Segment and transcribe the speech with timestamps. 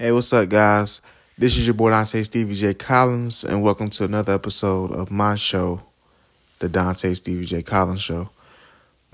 [0.00, 1.00] Hey, what's up, guys?
[1.36, 2.72] This is your boy Dante Stevie J.
[2.72, 5.82] Collins, and welcome to another episode of my show,
[6.60, 7.62] the Dante Stevie J.
[7.62, 8.30] Collins Show.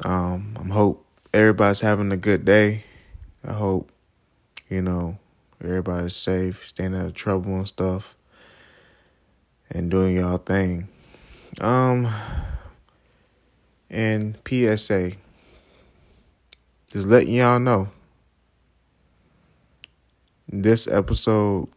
[0.05, 2.85] Um, I hope everybody's having a good day.
[3.49, 3.91] I hope,
[4.69, 5.17] you know,
[5.63, 8.15] everybody's safe, staying out of trouble and stuff,
[9.71, 10.89] and doing y'all thing.
[11.63, 12.07] Um,
[13.89, 15.13] and PSA,
[16.93, 17.89] just letting y'all know
[20.63, 21.69] this episode,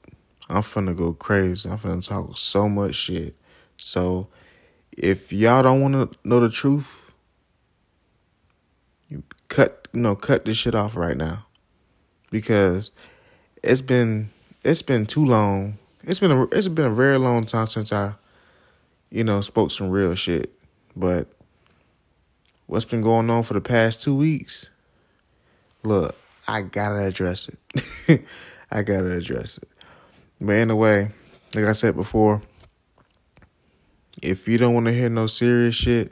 [0.49, 1.69] I'm finna go crazy.
[1.69, 3.35] I'm finna talk so much shit.
[3.77, 4.27] So,
[4.91, 7.13] if y'all don't want to know the truth,
[9.09, 11.45] you cut, you know, cut this shit off right now,
[12.31, 12.91] because
[13.63, 14.29] it's been
[14.63, 15.77] it's been too long.
[16.03, 18.13] It's been a it's been a very long time since I,
[19.09, 20.53] you know, spoke some real shit.
[20.95, 21.27] But
[22.65, 24.69] what's been going on for the past two weeks?
[25.83, 26.15] Look,
[26.47, 27.49] I gotta address
[28.07, 28.25] it.
[28.71, 29.69] I gotta address it.
[30.39, 31.09] But anyway,
[31.55, 32.41] like I said before,
[34.21, 36.11] if you don't want to hear no serious shit,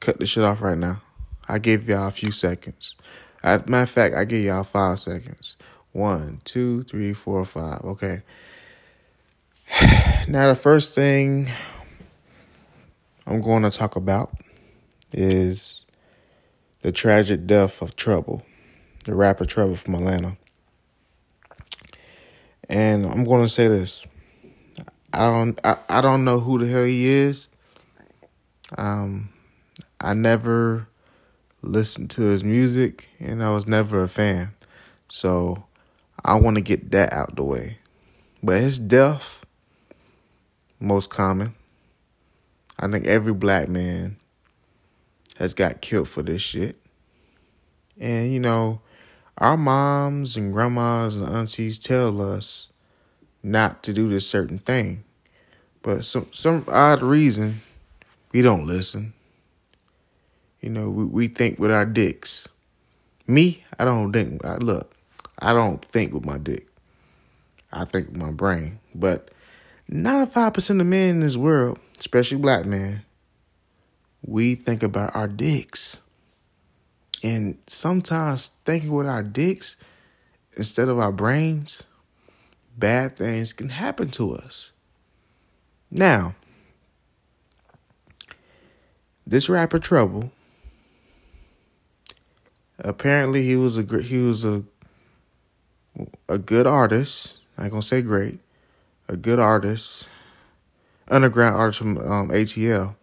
[0.00, 1.02] cut the shit off right now.
[1.48, 2.96] I gave y'all a few seconds.
[3.42, 5.56] Matter of fact, I give y'all five seconds.
[5.92, 7.80] One, two, three, four, five.
[7.82, 8.22] Okay.
[10.28, 11.50] Now the first thing
[13.26, 14.32] I'm going to talk about
[15.12, 15.86] is
[16.82, 18.42] the tragic death of Trouble
[19.04, 20.36] the rapper Trevor from Atlanta.
[22.68, 24.06] And I'm going to say this.
[25.12, 27.48] I don't I, I don't know who the hell he is.
[28.78, 29.30] Um
[30.00, 30.86] I never
[31.62, 34.54] listened to his music and I was never a fan.
[35.08, 35.64] So
[36.24, 37.78] I want to get that out the way.
[38.42, 39.44] But his death
[40.78, 41.54] most common.
[42.78, 44.16] I think every black man
[45.36, 46.76] has got killed for this shit.
[47.98, 48.80] And you know,
[49.40, 52.70] our moms and grandmas and aunties tell us
[53.42, 55.04] not to do this certain thing.
[55.82, 57.60] But some some odd reason
[58.32, 59.14] we don't listen.
[60.60, 62.48] You know, we, we think with our dicks.
[63.26, 64.94] Me, I don't think I look,
[65.40, 66.66] I don't think with my dick.
[67.72, 68.80] I think with my brain.
[68.94, 69.30] But
[69.90, 73.04] 95% of men in this world, especially black men,
[74.22, 76.02] we think about our dicks.
[77.22, 79.76] And sometimes thinking with our dicks
[80.56, 81.86] instead of our brains,
[82.76, 84.72] bad things can happen to us.
[85.90, 86.34] Now,
[89.26, 90.30] this rapper Trouble,
[92.78, 94.64] apparently he was a he was a
[96.28, 97.38] a good artist.
[97.58, 98.38] I ain't gonna say great,
[99.08, 100.08] a good artist,
[101.10, 102.94] underground artist from um, ATL.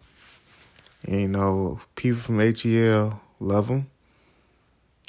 [1.06, 3.88] And, you know, people from ATL love him.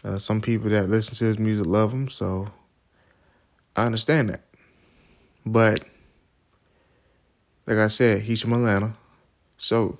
[0.03, 2.47] Uh, some people that listen to his music love him, so
[3.75, 4.41] I understand that.
[5.45, 5.83] But
[7.65, 8.95] like I said, he's from Atlanta.
[9.57, 9.99] So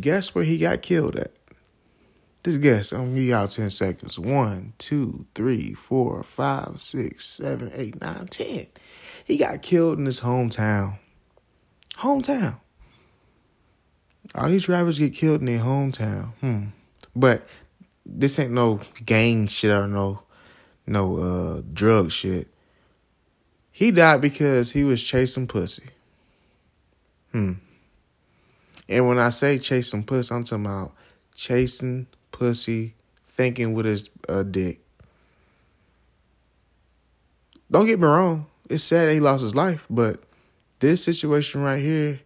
[0.00, 1.32] guess where he got killed at?
[2.44, 2.92] Just guess.
[2.92, 4.18] I'm gonna give y'all 10 seconds.
[4.18, 8.66] One, two, three, four, five, six, seven, eight, nine, ten.
[9.24, 10.98] He got killed in his hometown.
[11.98, 12.56] Hometown.
[14.34, 16.32] All these rappers get killed in their hometown.
[16.40, 16.64] Hmm.
[17.14, 17.46] But
[18.04, 20.22] this ain't no gang shit or no
[20.86, 22.48] no uh drug shit.
[23.70, 25.84] He died because he was chasing pussy.
[27.32, 27.54] Hmm.
[28.88, 30.92] And when I say chasing pussy, I'm talking about
[31.34, 32.94] chasing pussy,
[33.28, 34.80] thinking with his uh, dick.
[37.70, 38.46] Don't get me wrong.
[38.68, 40.18] It's sad that he lost his life, but
[40.80, 42.20] this situation right here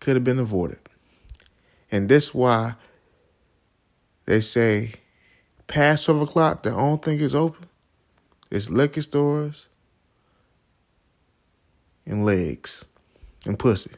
[0.00, 0.80] could have been avoided.
[1.90, 2.74] And this why
[4.26, 4.92] they say
[5.66, 7.66] past 12 o'clock, the only thing is open
[8.50, 9.66] is liquor stores
[12.06, 12.84] and legs
[13.46, 13.90] and pussy.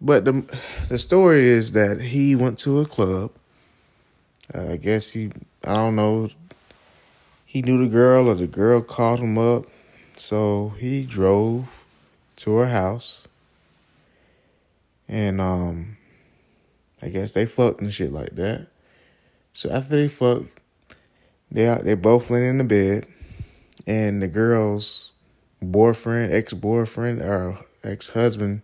[0.00, 0.44] But the
[0.88, 3.30] the story is that he went to a club.
[4.52, 5.30] Uh, I guess he,
[5.64, 6.28] I don't know,
[7.46, 9.66] he knew the girl or the girl called him up.
[10.16, 11.86] So he drove
[12.36, 13.28] to her house.
[15.08, 15.96] And um
[17.00, 18.68] I guess they fucked and shit like that.
[19.52, 20.44] So after they fuck,
[21.50, 23.06] they they both laying in the bed,
[23.86, 25.12] and the girl's
[25.60, 28.62] boyfriend, ex boyfriend, or ex husband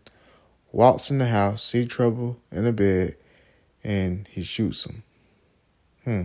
[0.72, 3.16] walks in the house, see trouble in the bed,
[3.84, 5.02] and he shoots him.
[6.04, 6.22] Hmm.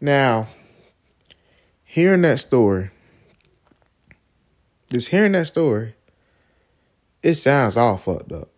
[0.00, 0.48] Now,
[1.84, 2.90] hearing that story,
[4.90, 5.94] just hearing that story,
[7.22, 8.48] it sounds all fucked up.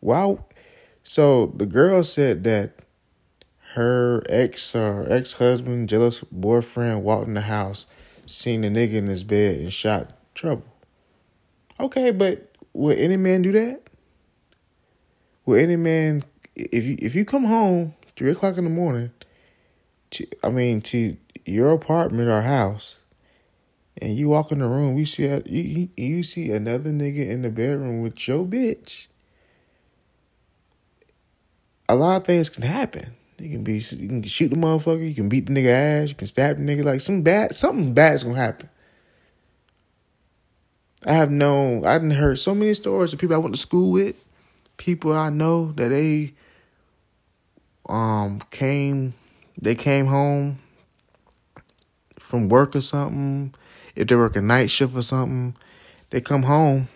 [0.00, 0.44] Wow.
[1.02, 2.79] So the girl said that
[3.74, 7.86] her ex uh, or ex husband, jealous boyfriend walked in the house,
[8.26, 10.64] seen a nigga in his bed and shot trouble.
[11.78, 13.82] Okay, but would any man do that?
[15.46, 16.24] Would any man
[16.54, 19.10] if you if you come home three o'clock in the morning,
[20.10, 23.00] to, I mean to your apartment or house,
[24.00, 27.42] and you walk in the room, you see a, you you see another nigga in
[27.42, 29.06] the bedroom with your bitch.
[31.88, 33.14] A lot of things can happen.
[33.40, 36.14] You can be you can shoot the motherfucker, you can beat the nigga ass, you
[36.14, 38.68] can stab the nigga like some bad something bad's gonna happen.
[41.06, 43.92] I have known I didn't heard so many stories of people I went to school
[43.92, 44.14] with,
[44.76, 46.34] people I know that they
[47.88, 49.14] um came
[49.60, 50.58] they came home
[52.18, 53.54] from work or something,
[53.96, 55.56] if they work a night shift or something,
[56.10, 56.88] they come home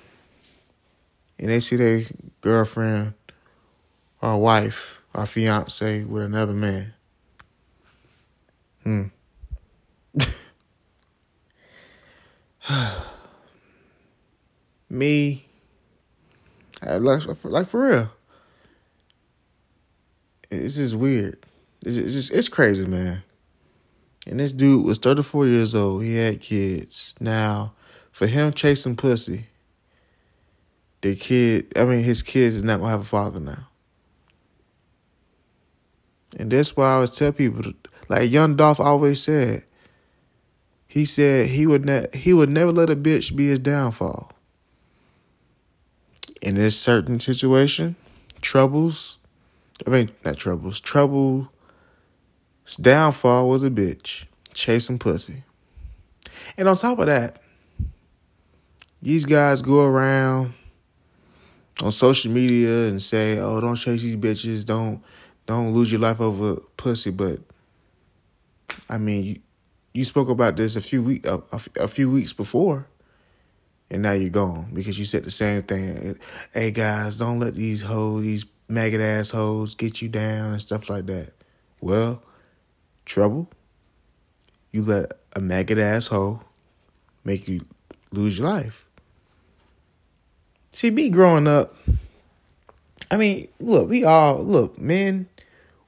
[1.38, 2.02] and they see their
[2.42, 3.14] girlfriend
[4.20, 6.92] or wife or fiance with another man.
[8.82, 9.04] Hmm.
[14.90, 15.44] Me,
[16.82, 18.10] like, like for real.
[20.50, 21.38] It's just weird.
[21.82, 23.22] It's just it's crazy, man.
[24.26, 26.02] And this dude was 34 years old.
[26.04, 27.14] He had kids.
[27.20, 27.74] Now,
[28.12, 29.46] for him chasing pussy,
[31.02, 33.68] the kid, I mean, his kids is not gonna have a father now.
[36.36, 37.72] And that's why I always tell people,
[38.08, 39.64] like Young Dolph always said,
[40.86, 44.30] he said he would ne- he would never let a bitch be his downfall.
[46.40, 47.96] In this certain situation,
[48.40, 49.18] troubles,
[49.86, 51.50] I mean not troubles, trouble
[52.80, 55.42] downfall was a bitch chasing pussy.
[56.56, 57.42] And on top of that,
[59.02, 60.54] these guys go around
[61.82, 64.64] on social media and say, "Oh, don't chase these bitches.
[64.64, 65.02] Don't
[65.46, 67.40] don't lose your life over pussy." But
[68.88, 69.36] I mean, you,
[69.92, 72.86] you spoke about this a few week a, a, a few weeks before,
[73.90, 76.18] and now you're gone because you said the same thing.
[76.52, 81.06] Hey guys, don't let these hoes, these maggot assholes, get you down and stuff like
[81.06, 81.32] that.
[81.80, 82.22] Well,
[83.04, 83.50] trouble,
[84.72, 86.42] you let a maggot asshole
[87.24, 87.64] make you
[88.12, 88.86] lose your life.
[90.70, 91.76] See, me growing up,
[93.10, 95.28] I mean, look, we all look, men,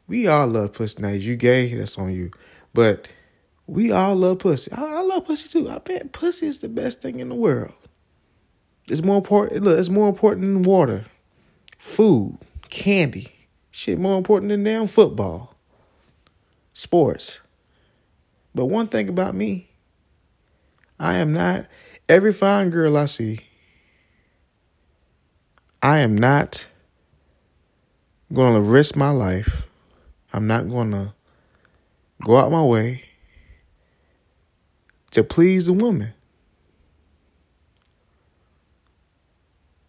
[0.06, 1.03] we all love pussy.
[1.03, 2.31] Now, you gay, that's on you.
[2.73, 3.08] But
[3.67, 4.73] we all love pussy.
[4.73, 5.69] I, I love pussy too.
[5.69, 7.73] I bet pussy is the best thing in the world.
[8.88, 9.62] It's more important.
[9.64, 11.06] Look, it's more important than water,
[11.79, 12.38] food,
[12.69, 13.29] candy.
[13.70, 15.55] Shit, more important than damn football
[16.73, 17.41] sports.
[18.55, 19.70] But one thing about me,
[20.99, 21.67] I am not
[22.08, 23.41] every fine girl I see.
[25.82, 26.67] I am not
[28.32, 29.65] going to risk my life.
[30.32, 31.14] I'm not going to
[32.25, 33.02] go out my way
[35.12, 36.12] to please the woman.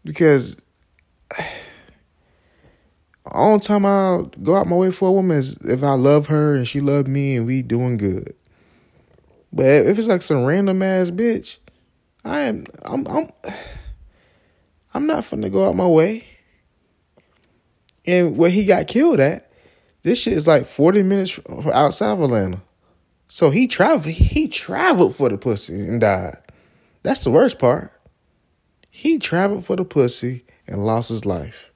[0.04, 0.62] Because
[3.32, 6.56] only time I'll go out my way for a woman is if I love her
[6.56, 8.36] and she love me and we doing good.
[9.52, 11.58] But if it's like some random ass bitch,
[12.24, 13.30] I am I'm I'm
[14.94, 16.26] I'm not finna go out my way.
[18.06, 19.47] And where he got killed at,
[20.04, 21.40] this shit is like 40 minutes
[21.74, 22.62] outside of Atlanta.
[23.28, 26.38] So he traveled he traveled for the pussy and died.
[27.04, 27.92] That's the worst part.
[28.90, 31.72] He traveled for the pussy and lost his life.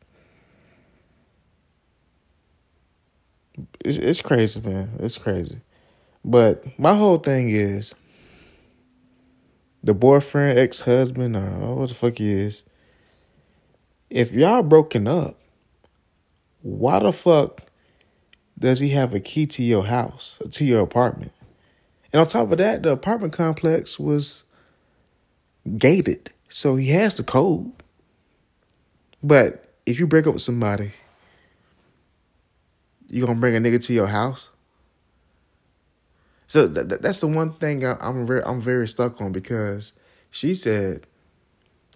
[3.86, 4.92] it's, it's crazy, man.
[5.00, 5.62] It's crazy.
[6.24, 7.96] But my whole thing is
[9.84, 12.64] the boyfriend, ex husband, or what the fuck he is.
[14.10, 15.40] If y'all broken up,
[16.62, 17.62] why the fuck
[18.62, 21.34] does he have a key to your house, to your apartment?
[22.14, 24.44] And on top of that, the apartment complex was
[25.78, 26.30] gated.
[26.50, 27.72] So he has the code.
[29.24, 30.94] But if you break up with somebody
[33.12, 34.50] you gonna bring a nigga to your house?
[36.48, 39.94] So th- th- that's the one thing I- I'm very I'm very stuck on because
[40.32, 41.06] she said,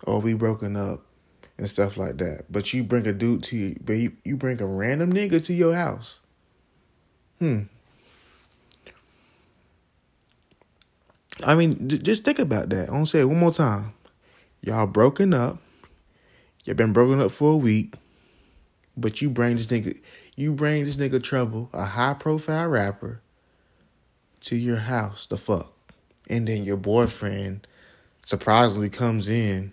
[0.06, 1.06] "Oh, we broken up."
[1.58, 4.62] And stuff like that, but you bring a dude to you, but you, you bring
[4.62, 6.20] a random nigga to your house.
[7.40, 7.64] Hmm.
[11.44, 12.90] I mean, j- just think about that.
[12.90, 13.94] I want to say it one more time.
[14.62, 15.60] Y'all broken up.
[16.64, 17.94] You've been broken up for a week,
[18.98, 20.00] but you bring this nigga,
[20.36, 23.22] you bring this nigga trouble, a high profile rapper,
[24.42, 25.74] to your house, the fuck.
[26.28, 27.68] And then your boyfriend
[28.26, 29.72] surprisingly comes in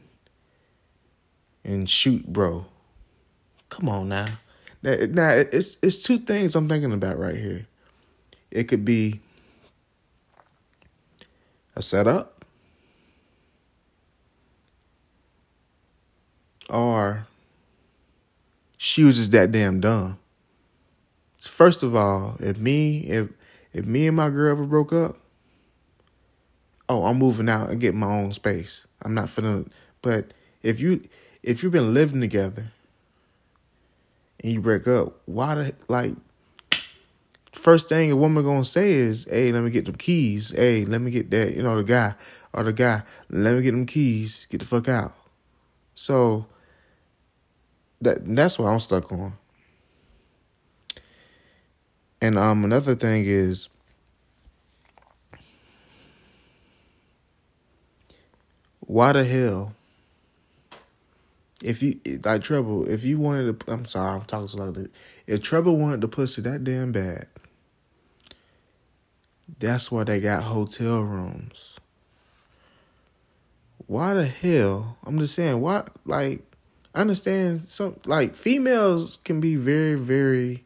[1.65, 2.67] and shoot bro.
[3.71, 4.27] Come on now.
[4.83, 7.67] Now it's it's two things I'm thinking about right here.
[8.51, 9.21] It could be
[11.77, 12.45] a setup
[16.69, 17.27] or
[18.77, 20.19] she was just that damn dumb.
[21.39, 23.29] First of all, if me if
[23.73, 25.17] if me and my girl ever broke up,
[26.89, 28.87] oh, I'm moving out and get my own space.
[29.03, 29.71] I'm not finna.
[30.01, 31.03] But if you
[31.43, 32.73] if you've been living together
[34.43, 36.13] and you break up, why the like?
[37.53, 40.51] First thing a woman gonna say is, "Hey, let me get them keys.
[40.51, 41.55] Hey, let me get that.
[41.55, 42.15] You know, the guy
[42.53, 43.03] or the guy.
[43.29, 44.47] Let me get them keys.
[44.51, 45.13] Get the fuck out."
[45.95, 46.47] So
[48.01, 49.35] that that's what I'm stuck on.
[52.21, 53.69] And um, another thing is
[58.81, 59.75] why the hell
[61.63, 64.91] if you like trouble if you wanted to i'm sorry i'm talking that
[65.27, 67.27] if trouble wanted to pussy that damn bad
[69.59, 71.79] that's why they got hotel rooms.
[73.87, 76.41] Why the hell i'm just saying why like
[76.95, 80.65] I understand some like females can be very very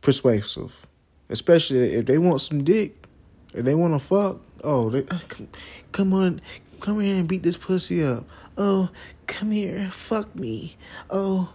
[0.00, 0.86] persuasive
[1.28, 3.06] especially if they want some dick
[3.54, 5.48] if they want to fuck oh they come,
[5.92, 6.40] come on
[6.84, 8.26] Come here and beat this pussy up.
[8.58, 8.90] Oh,
[9.26, 10.76] come here, fuck me.
[11.08, 11.50] Oh,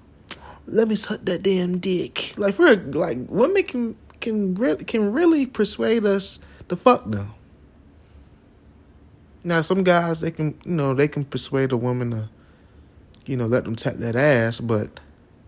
[0.65, 2.33] let me suck that damn dick.
[2.35, 7.31] Like for like women can can really can really persuade us to fuck them.
[9.43, 12.29] Now some guys they can you know they can persuade a woman to
[13.27, 14.99] you know let them tap that ass, but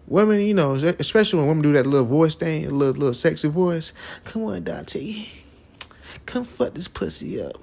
[0.05, 3.47] women you know especially when women do that little voice thing, a little little sexy
[3.47, 3.93] voice.
[4.25, 5.25] Come on, Dante,
[6.27, 7.57] come fuck this pussy up.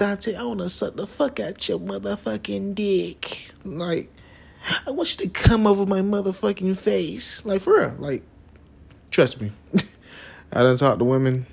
[0.00, 3.50] Dante, I wanna suck the fuck out your motherfucking dick.
[3.66, 4.08] Like,
[4.86, 7.44] I want you to come over my motherfucking face.
[7.44, 7.96] Like, for real.
[7.98, 8.22] Like,
[9.10, 9.52] trust me.
[10.52, 11.44] I done talked to women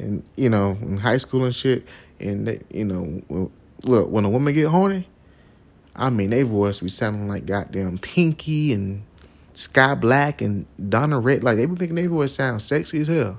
[0.00, 1.86] and, you know, in high school and shit.
[2.18, 3.52] And, they, you know,
[3.84, 5.06] look, when a woman get horny,
[5.94, 9.04] I mean, they voice be sounding like goddamn Pinky and
[9.52, 11.44] Sky Black and Donna Red.
[11.44, 13.38] Like, they be making their voice sound sexy as hell.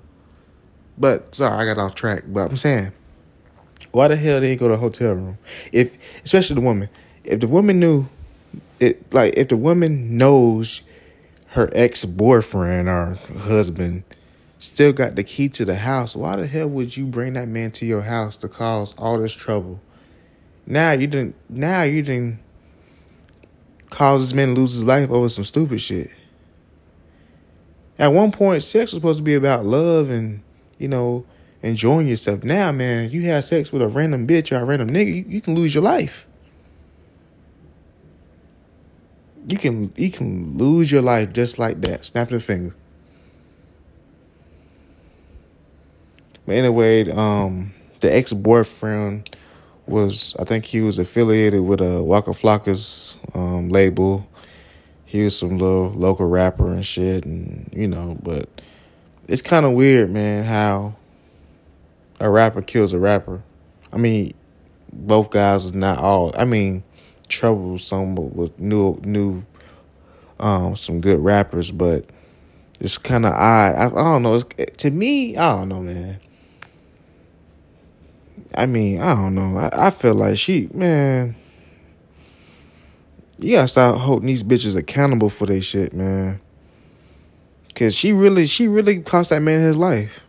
[0.97, 2.23] But, sorry, I got off track.
[2.27, 2.93] But I'm saying,
[3.95, 5.37] why the hell they ain't go to a hotel room?
[5.71, 6.89] If especially the woman,
[7.23, 8.09] if the woman knew
[8.77, 10.81] it, like if the woman knows
[11.47, 14.03] her ex boyfriend or husband
[14.59, 17.71] still got the key to the house, why the hell would you bring that man
[17.71, 19.79] to your house to cause all this trouble?
[20.67, 21.35] Now you didn't.
[21.47, 22.39] Now you didn't
[23.91, 26.11] cause this man to lose his life over some stupid shit.
[27.97, 30.41] At one point, sex was supposed to be about love and
[30.79, 31.25] you know
[31.65, 32.43] enjoying yourself.
[32.43, 35.41] Now, man, you have sex with a random bitch or a random nigga, you, you
[35.41, 36.27] can lose your life.
[39.47, 42.05] You can you can lose your life just like that.
[42.05, 42.75] Snap the finger.
[46.45, 49.35] But anyway, um, the ex boyfriend
[49.85, 54.27] was I think he was affiliated with a Waka Flocka's um, label.
[55.05, 58.49] He was some little local rapper and shit, and you know, but
[59.27, 60.95] it's kind of weird, man, how
[62.19, 63.43] a rapper kills a rapper.
[63.91, 64.33] I mean,
[64.91, 66.31] both guys was not all.
[66.37, 66.83] I mean,
[67.27, 69.43] Trouble some with new new
[70.39, 72.05] um some good rappers, but
[72.79, 73.75] it's kind of odd.
[73.75, 74.35] I, I don't know.
[74.35, 76.19] It's, to me, I don't know, man.
[78.53, 79.57] I mean, I don't know.
[79.57, 81.35] I, I feel like she, man.
[83.39, 86.39] You gotta start holding these bitches accountable for their shit, man.
[87.73, 90.24] Cause she really, she really cost that man his life.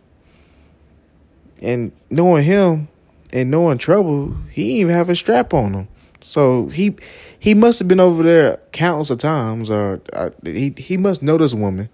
[1.61, 2.87] And knowing him
[3.33, 5.87] and knowing trouble, he didn't even have a strap on him.
[6.21, 6.95] So he
[7.39, 11.37] he must have been over there countless of times, or uh, he he must know
[11.37, 11.89] this woman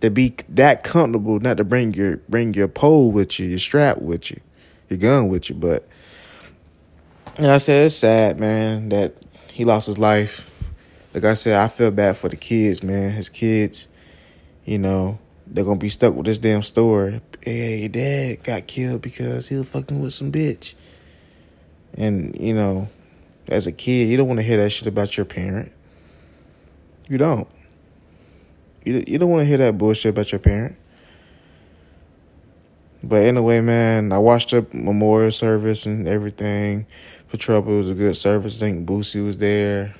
[0.00, 3.98] to be that comfortable not to bring your bring your pole with you, your strap
[3.98, 4.40] with you,
[4.88, 5.56] your gun with you.
[5.56, 5.86] But
[7.36, 9.14] and I said it's sad, man, that
[9.52, 10.46] he lost his life.
[11.14, 13.12] Like I said, I feel bad for the kids, man.
[13.12, 13.88] His kids,
[14.64, 17.20] you know, they're gonna be stuck with this damn story.
[17.42, 20.74] Hey, your dad got killed because he was fucking with some bitch.
[21.94, 22.88] And, you know,
[23.48, 25.72] as a kid, you don't want to hear that shit about your parent.
[27.08, 27.48] You don't.
[28.84, 30.76] You, you don't want to hear that bullshit about your parent.
[33.02, 36.86] But anyway, man, I watched the memorial service and everything
[37.26, 37.74] for Trouble.
[37.74, 38.58] It was a good service.
[38.58, 39.94] I think Boosie was there.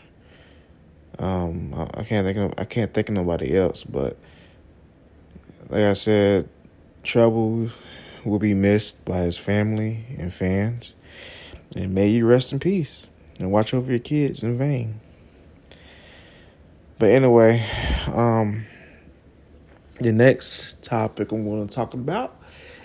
[1.19, 4.17] Um, I, I can't think of I can't think of nobody else, but
[5.69, 6.49] like I said,
[7.03, 7.71] Trouble
[8.25, 10.95] will be missed by his family and fans.
[11.77, 13.07] And may you rest in peace
[13.39, 15.01] and watch over your kids in vain.
[16.99, 17.67] But anyway,
[18.13, 18.67] um,
[20.01, 22.39] the next topic I'm going to talk about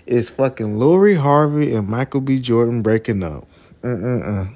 [0.05, 2.39] is fucking Lori Harvey and Michael B.
[2.39, 3.45] Jordan breaking up.
[3.81, 4.55] Mm-mm-mm.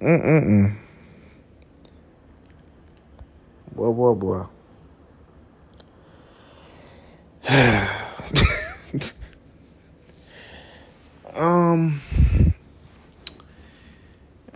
[0.00, 0.76] Mm-mm-mm.
[3.74, 4.44] Boy, boy, boy.
[11.36, 12.00] um,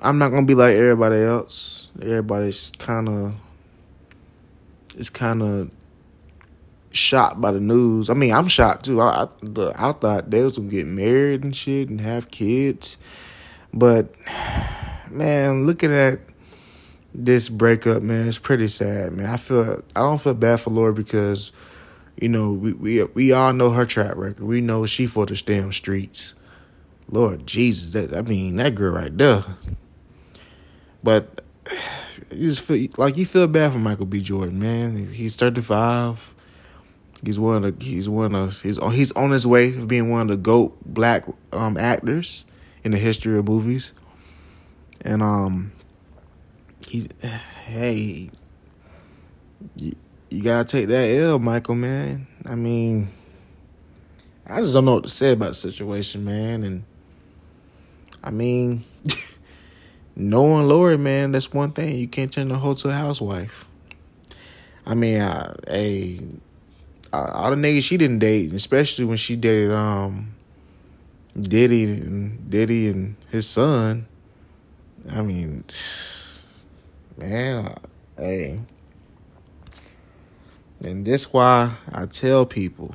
[0.00, 1.90] I'm not gonna be like everybody else.
[2.00, 3.35] Everybody's kind of,
[4.97, 5.70] is kind of
[6.90, 8.11] shocked by the news.
[8.11, 9.00] I mean, I'm shocked too.
[9.00, 12.99] I, I, I thought they was gonna get married and shit and have kids,
[13.73, 14.14] but
[15.11, 16.20] man, looking at
[17.14, 19.26] this breakup, man, it's pretty sad, man.
[19.26, 21.52] I feel I don't feel bad for Laura because,
[22.20, 24.44] you know, we we we all know her track record.
[24.44, 26.35] We know she for the damn streets.
[27.11, 29.45] Lord Jesus, that I mean that girl right there.
[31.03, 31.43] But
[32.31, 34.21] you just feel like you feel bad for Michael B.
[34.21, 35.12] Jordan, man.
[35.12, 36.35] He's thirty five.
[37.25, 40.11] He's one of the, he's one of he's on he's on his way of being
[40.11, 42.45] one of the goat black um actors
[42.85, 43.93] in the history of movies.
[45.00, 45.73] And um
[46.87, 47.09] he
[47.67, 48.31] hey
[49.77, 49.93] you,
[50.31, 52.27] you gotta take that L, Michael, man.
[52.45, 53.09] I mean
[54.47, 56.62] I just don't know what to say about the situation, man.
[56.62, 56.85] And
[58.28, 58.85] I mean
[60.16, 61.99] knowing Lori, man, that's one thing.
[61.99, 63.66] You can't turn the whole to a housewife.
[64.85, 66.20] I mean, uh, hey,
[67.11, 70.35] all the niggas she didn't date, especially when she dated um
[71.40, 74.06] Diddy and Diddy and his son.
[75.11, 75.64] I mean,
[77.16, 77.76] man,
[78.18, 78.61] hey.
[80.85, 82.94] And this why I tell people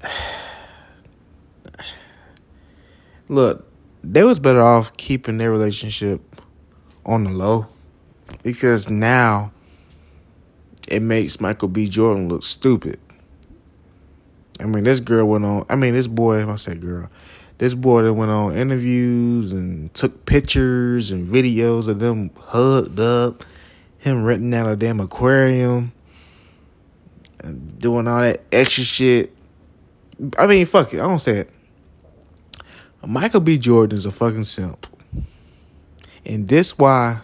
[3.30, 3.64] look,
[4.02, 6.20] they was better off keeping their relationship
[7.06, 7.68] on the low
[8.42, 9.52] because now
[10.88, 11.88] it makes Michael B.
[11.88, 12.98] Jordan look stupid.
[14.58, 15.64] I mean, this girl went on.
[15.70, 16.46] I mean, this boy.
[16.46, 17.08] I say girl.
[17.58, 23.44] This boy that went on interviews and took pictures and videos of them hugged up,
[23.98, 25.92] him renting out a damn aquarium,
[27.40, 29.34] and doing all that extra shit.
[30.38, 31.00] I mean, fuck it.
[31.00, 31.50] I don't say it.
[33.06, 33.56] Michael B.
[33.58, 34.86] Jordan is a fucking simp,
[36.24, 37.20] and this why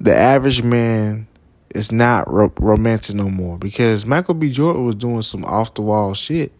[0.00, 1.26] the average man
[1.74, 4.50] is not ro- romantic no more because Michael B.
[4.50, 6.52] Jordan was doing some off the wall shit.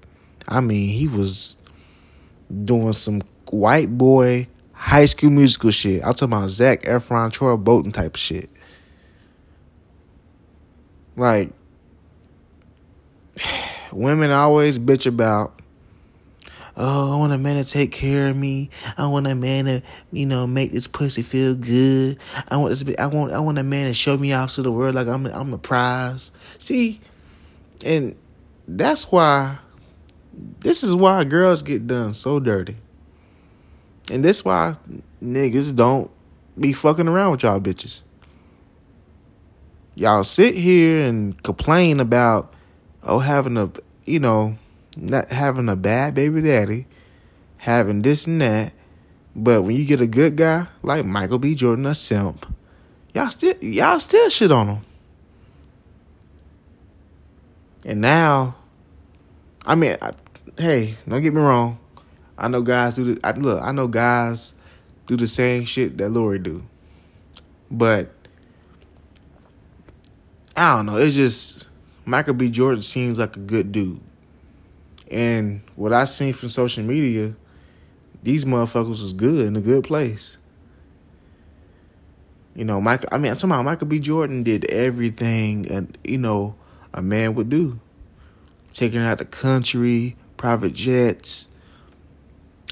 [0.47, 1.57] I mean, he was
[2.65, 6.03] doing some white boy high school musical shit.
[6.05, 8.49] I'm talking about Zac Efron, Troy Bolton type of shit.
[11.17, 11.51] Like,
[13.93, 15.61] women always bitch about
[16.79, 18.71] oh, I want a man to take care of me.
[18.97, 22.19] I want a man to, you know, make this pussy feel good.
[22.49, 22.97] I want this.
[22.99, 23.33] I want.
[23.33, 25.27] I want a man to show me off to the world like I'm.
[25.27, 26.31] I'm a prize.
[26.59, 27.01] See,
[27.85, 28.15] and
[28.67, 29.59] that's why.
[30.61, 32.77] This is why girls get done so dirty.
[34.11, 34.77] And this why
[35.23, 36.11] niggas don't
[36.59, 38.03] be fucking around with y'all bitches.
[39.97, 42.55] Y'all sit here and complain about
[43.03, 43.71] oh having a
[44.05, 44.57] you know
[44.99, 46.87] not having a bad baby daddy,
[47.59, 48.73] having this and that.
[49.35, 51.55] But when you get a good guy like Michael B.
[51.55, 52.47] Jordan, a simp,
[53.15, 54.85] y'all still y'all still shit on him.
[57.85, 58.57] And now,
[59.65, 60.13] I mean, I,
[60.59, 61.79] hey, don't get me wrong.
[62.37, 63.63] I know guys do the, I, look.
[63.63, 64.55] I know guys
[65.07, 66.65] do the same shit that Lori do,
[67.71, 68.11] but
[70.57, 70.97] I don't know.
[70.97, 71.69] It's just
[72.05, 72.51] Michael B.
[72.51, 74.03] Jordan seems like a good dude.
[75.11, 77.35] And what I seen from social media,
[78.23, 80.37] these motherfuckers was good in a good place.
[82.55, 83.09] You know, Michael.
[83.13, 84.01] I mean, I'm talking about Michael B.
[84.01, 86.57] Jordan did everything, and you know,
[86.93, 87.81] a man would do.
[88.73, 91.49] Taking out the country, private jets.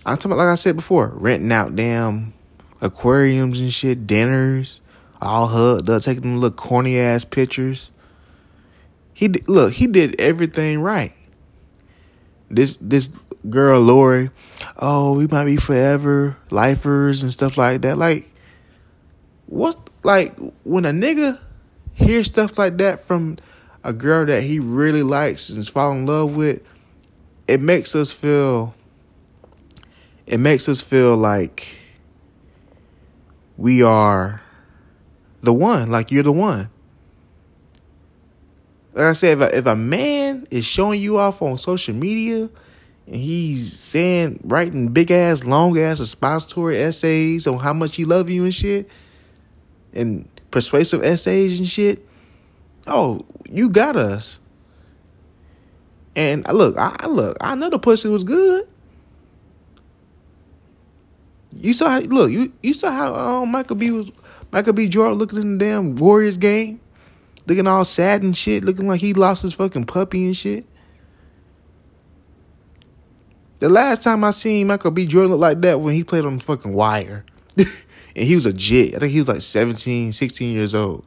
[0.05, 2.35] I'm talking about, like I said before, renting out damn
[2.81, 4.81] aquariums and shit, dinners,
[5.22, 7.92] all hugged up, taking them little corny ass pictures.
[9.14, 11.12] He look, he did everything right
[12.50, 13.09] this this
[13.48, 14.30] girl Lori,
[14.78, 17.98] oh, we might be forever lifers and stuff like that.
[17.98, 18.30] Like,
[19.46, 21.38] what's like when a nigga
[21.92, 23.38] hears stuff like that from
[23.82, 26.62] a girl that he really likes and is falling in love with,
[27.48, 28.74] it makes us feel.
[30.26, 31.78] It makes us feel like
[33.56, 34.42] we are
[35.40, 36.68] the one, like you're the one.
[38.96, 42.48] Like I said, if a, if a man is showing you off on social media
[43.06, 48.30] and he's saying, writing big ass, long ass expository essays on how much he love
[48.30, 48.88] you and shit,
[49.92, 52.09] and persuasive essays and shit.
[52.87, 54.40] Oh, you got us.
[56.14, 58.66] And look, I look, I know the pussy was good.
[61.52, 64.11] You saw how look, you you saw how um, Michael B was
[64.50, 64.88] Michael B.
[64.88, 66.80] Jordan looking in the damn Warriors game,
[67.46, 70.66] looking all sad and shit, looking like he lost his fucking puppy and shit.
[73.59, 75.06] The last time I seen Michael B.
[75.06, 77.24] Jordan look like that when he played on the fucking Wire.
[77.56, 77.66] and
[78.14, 78.94] he was a jit.
[78.94, 81.04] I think he was like 17, 16 years old.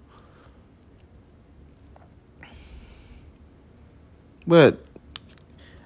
[4.48, 4.84] But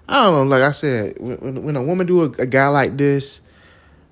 [0.08, 0.56] I don't know.
[0.56, 3.42] Like I said, when, when a woman do a, a guy like this,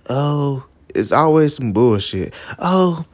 [0.10, 2.34] oh, it's always some bullshit.
[2.60, 3.06] Oh,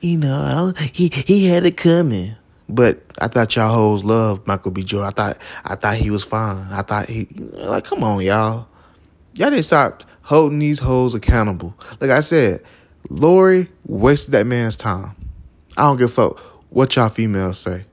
[0.00, 2.34] you know, he he had it coming.
[2.70, 4.84] But I thought y'all hoes loved Michael B.
[4.84, 5.08] Jordan.
[5.08, 6.66] I thought I thought he was fine.
[6.70, 8.68] I thought he like come on, y'all.
[9.34, 11.74] Y'all didn't stop holding these hoes accountable.
[12.00, 12.62] Like I said,
[13.08, 15.16] Lori wasted that man's time.
[15.76, 16.38] I don't give a fuck
[16.70, 17.84] what y'all females say.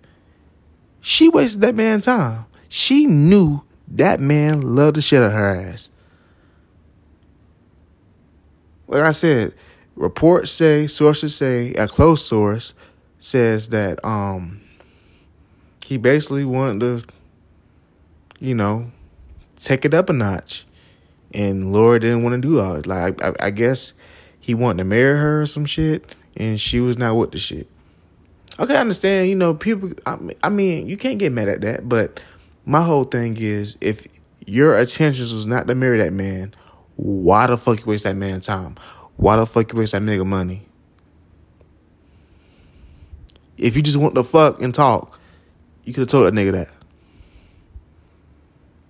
[1.02, 2.46] She wasted that man's time.
[2.70, 5.90] She knew that man loved the shit out of her ass.
[8.88, 9.54] Like I said,
[9.96, 12.74] reports say, sources say, a close source
[13.20, 14.62] says that um
[15.88, 17.13] he basically wanted to,
[18.41, 18.91] you know,
[19.56, 20.65] take it up a notch.
[21.34, 22.86] And Laura didn't want to do all it.
[22.86, 23.93] Like I, I guess
[24.38, 27.69] he wanted to marry her or some shit, and she was not with the shit.
[28.60, 29.30] Okay, I understand.
[29.30, 29.91] You know, people.
[30.43, 31.88] I mean, you can't get mad at that.
[31.88, 32.19] But
[32.65, 34.06] my whole thing is, if
[34.45, 36.54] your intentions was not to marry that man,
[36.97, 38.76] why the fuck you waste that man time?
[39.15, 40.63] Why the fuck you waste that nigga money?
[43.58, 45.17] If you just want to fuck and talk,
[45.88, 46.67] you could have told that nigga that.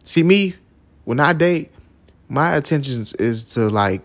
[0.02, 0.56] See me,
[1.04, 1.70] when I date,
[2.28, 4.02] my intentions is to like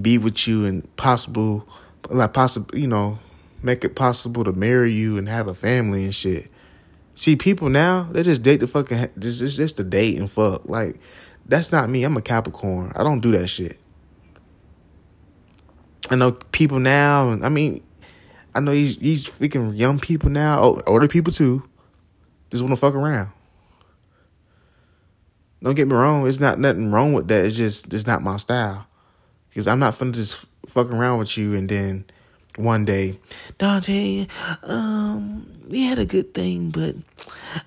[0.00, 1.68] be with you and possible
[2.08, 3.18] like possible you know
[3.62, 6.48] make it possible to marry you and have a family and shit.
[7.16, 10.68] See people now they just date the fucking just just, just the date and fuck.
[10.68, 11.00] Like
[11.46, 12.04] that's not me.
[12.04, 12.92] I'm a capricorn.
[12.94, 13.76] I don't do that shit.
[16.08, 17.82] I know people now i mean
[18.52, 21.62] i know these these freaking young people now older people too
[22.50, 23.30] just want to fuck around
[25.62, 27.44] don't get me wrong, it's not nothing wrong with that.
[27.44, 28.86] It's just it's not my style.
[29.48, 32.04] Because I'm not finna just fuck around with you and then
[32.56, 33.18] one day,
[33.58, 34.26] Dante,
[34.64, 36.96] um, we had a good thing, but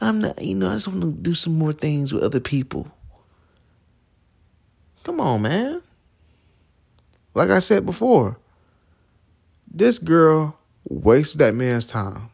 [0.02, 2.92] I'm not, you know, I just want to do some more things with other people.
[5.04, 5.82] Come on, man.
[7.34, 8.38] Like I said before,
[9.72, 12.30] this girl wasted that man's time.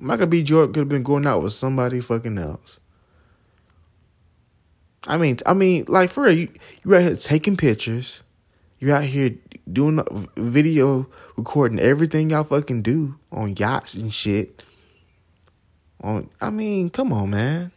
[0.00, 0.42] Michael B.
[0.42, 2.80] Jordan could have been going out with somebody fucking else.
[5.06, 6.48] I mean, I mean, like for real, you
[6.84, 8.22] you out here taking pictures,
[8.78, 9.34] You're out here
[9.70, 10.02] doing
[10.36, 14.62] video recording everything y'all fucking do on yachts and shit.
[16.00, 17.70] On, I mean, come on, man.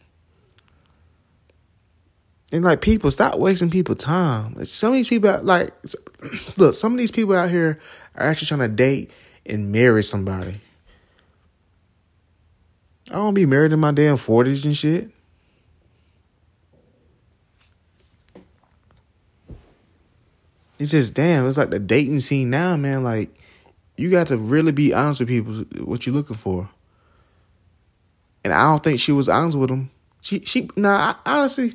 [2.52, 4.64] And like people, stop wasting people time.
[4.64, 5.72] Some of these people, like,
[6.56, 7.78] look, some of these people out here
[8.14, 9.10] are actually trying to date
[9.44, 10.60] and marry somebody.
[13.10, 15.10] I don't be married in my damn forties and shit.
[20.78, 21.46] it's just damn.
[21.46, 23.02] It's like the dating scene now, man.
[23.04, 23.30] Like
[23.96, 26.68] you got to really be honest with people what you're looking for.
[28.44, 29.90] And I don't think she was honest with him.
[30.20, 31.14] She she nah.
[31.24, 31.74] I, honestly,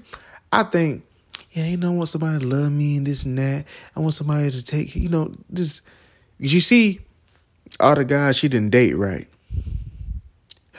[0.51, 1.03] I think
[1.51, 3.65] yeah, you know, I want somebody to love me and this and that.
[3.95, 5.81] I want somebody to take you know this.
[6.37, 6.99] You see,
[7.79, 9.27] all the guys she didn't date right.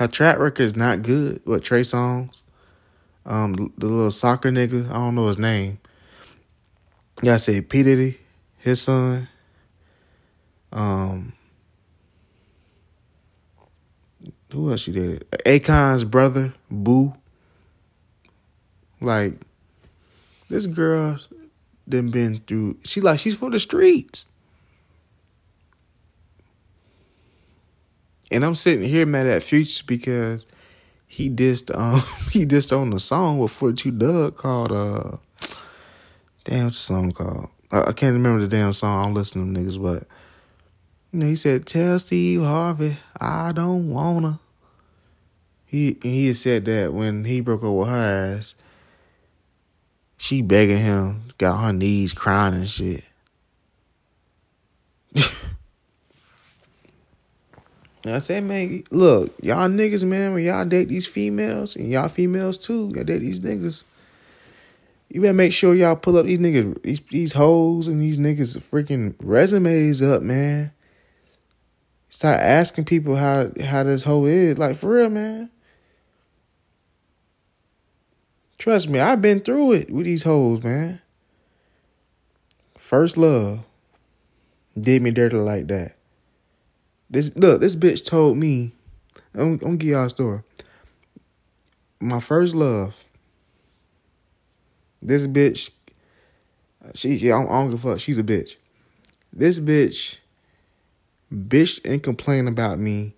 [0.01, 1.43] Her track record is not good.
[1.45, 2.41] What Trey Songz,
[3.27, 5.79] um, the little soccer nigga, I don't know his name.
[7.21, 8.19] Yeah, I say P Diddy,
[8.57, 9.29] his son.
[10.73, 11.35] Um,
[14.51, 15.31] who else you did it?
[15.45, 17.13] Akon's brother, Bu.
[19.03, 19.35] Like,
[20.49, 21.19] this girl
[21.87, 22.79] then been through.
[22.85, 24.20] She like she's for the streets.
[28.31, 30.47] And I'm sitting here mad at Future because
[31.07, 35.17] he dissed um he dissed on the song with 42 Dugg called uh
[36.45, 37.51] Damn, what's the song called?
[37.71, 39.07] I, I can't remember the damn song.
[39.07, 40.07] I'm listening to niggas, but
[41.13, 44.41] he said, "Tell Steve Harvey I don't wanna."
[45.67, 48.55] He he said that when he broke up with her ass,
[50.17, 53.05] she begging him, got on her knees, crying and shit.
[58.07, 62.57] I said, man, look, y'all niggas, man, when y'all date these females, and y'all females
[62.57, 63.85] too, y'all date these niggas,
[65.11, 68.57] you better make sure y'all pull up these niggas, these, these hoes and these niggas
[68.59, 70.73] freaking resumes up, man.
[72.09, 74.59] Start asking people how how this hoe is.
[74.59, 75.51] Like for real, man.
[78.59, 81.01] Trust me, I've been through it with these hoes, man.
[82.77, 83.65] First love
[84.79, 85.95] did me dirty like that.
[87.11, 88.73] This look, this bitch told me.
[89.35, 90.43] I'm, I'm gonna give y'all a story.
[91.99, 93.05] My first love.
[95.03, 95.71] This bitch.
[96.95, 98.01] She yeah, I don't give a fuck.
[98.01, 98.57] She's a bitch.
[99.33, 100.19] This bitch
[101.33, 103.15] bitched and complained about me.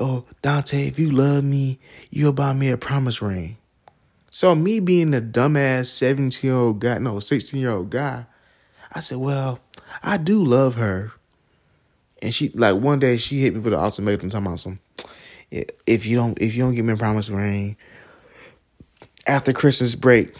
[0.00, 3.56] Oh, Dante, if you love me, you'll buy me a promise ring.
[4.30, 8.26] So me being the dumbass 17 year old guy, no, 16 year old guy,
[8.92, 9.58] I said, well,
[10.02, 11.12] I do love her.
[12.20, 14.80] And she like one day she hit me with an ultimatum talking about some
[15.50, 17.76] if you don't if you don't give me a promise ring
[19.28, 20.34] after Christmas break,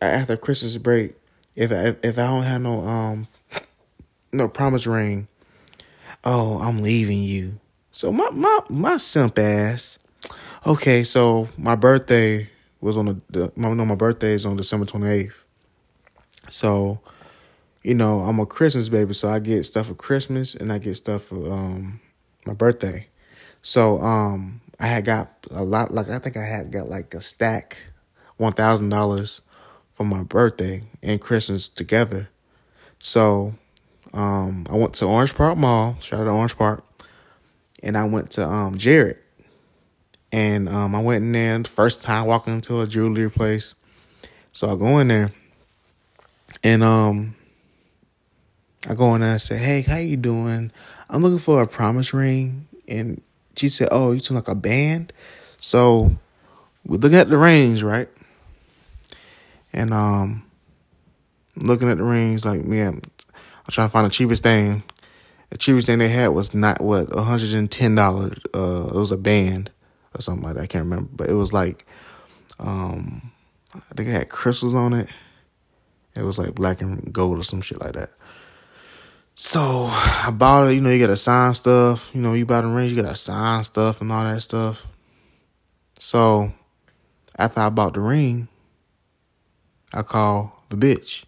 [0.00, 1.16] after Christmas break,
[1.56, 3.28] if I if I don't have no um
[4.32, 5.28] no promise ring,
[6.24, 7.58] oh, I'm leaving you.
[7.90, 9.98] So my my my simp ass.
[10.64, 12.48] Okay, so my birthday
[12.80, 15.44] was on the, the my no my birthday is on December twenty eighth.
[16.48, 17.00] So,
[17.82, 20.94] you know, I'm a Christmas baby, so I get stuff for Christmas and I get
[20.94, 22.00] stuff for um
[22.46, 23.08] my birthday.
[23.62, 27.20] So um I had got a lot like I think I had got like a
[27.20, 27.78] stack
[28.36, 29.42] one thousand dollars
[29.92, 32.28] for my birthday and Christmas together.
[32.98, 33.54] So
[34.14, 36.84] um, I went to Orange Park Mall, shout out to Orange Park,
[37.82, 39.18] and I went to um, Jared.
[40.30, 43.74] And um, I went in there the first time walking into a jewelry place.
[44.52, 45.30] So I go in there
[46.62, 47.34] and um
[48.88, 50.72] I go in there and I say, Hey, how you doing?
[51.08, 52.66] I'm looking for a promise ring.
[52.88, 53.22] And
[53.56, 55.12] she said, Oh, you talking like a band?
[55.56, 56.12] So
[56.84, 58.08] we look at the rings, right?
[59.72, 60.44] And um
[61.56, 63.00] looking at the rings like man,
[63.34, 64.82] I'm trying to find the cheapest thing.
[65.50, 68.38] The cheapest thing they had was not what hundred and ten dollars.
[68.54, 69.70] Uh, it was a band
[70.16, 70.62] or something like that.
[70.62, 71.84] I can't remember, but it was like,
[72.58, 73.30] um,
[73.74, 75.08] I think it had crystals on it.
[76.16, 78.10] It was like black and gold or some shit like that.
[79.34, 80.74] So I bought it.
[80.74, 82.10] You know, you gotta sign stuff.
[82.14, 84.86] You know, you buy the rings, you gotta sign stuff and all that stuff.
[85.98, 86.52] So
[87.36, 88.48] after I bought the ring,
[89.92, 91.24] I called the bitch,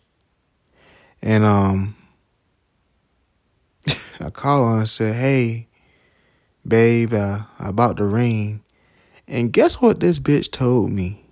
[1.22, 1.96] and um,
[4.20, 5.68] I called her and said, "Hey,
[6.66, 8.62] babe, uh, I bought the ring."
[9.26, 11.24] And guess what this bitch told me?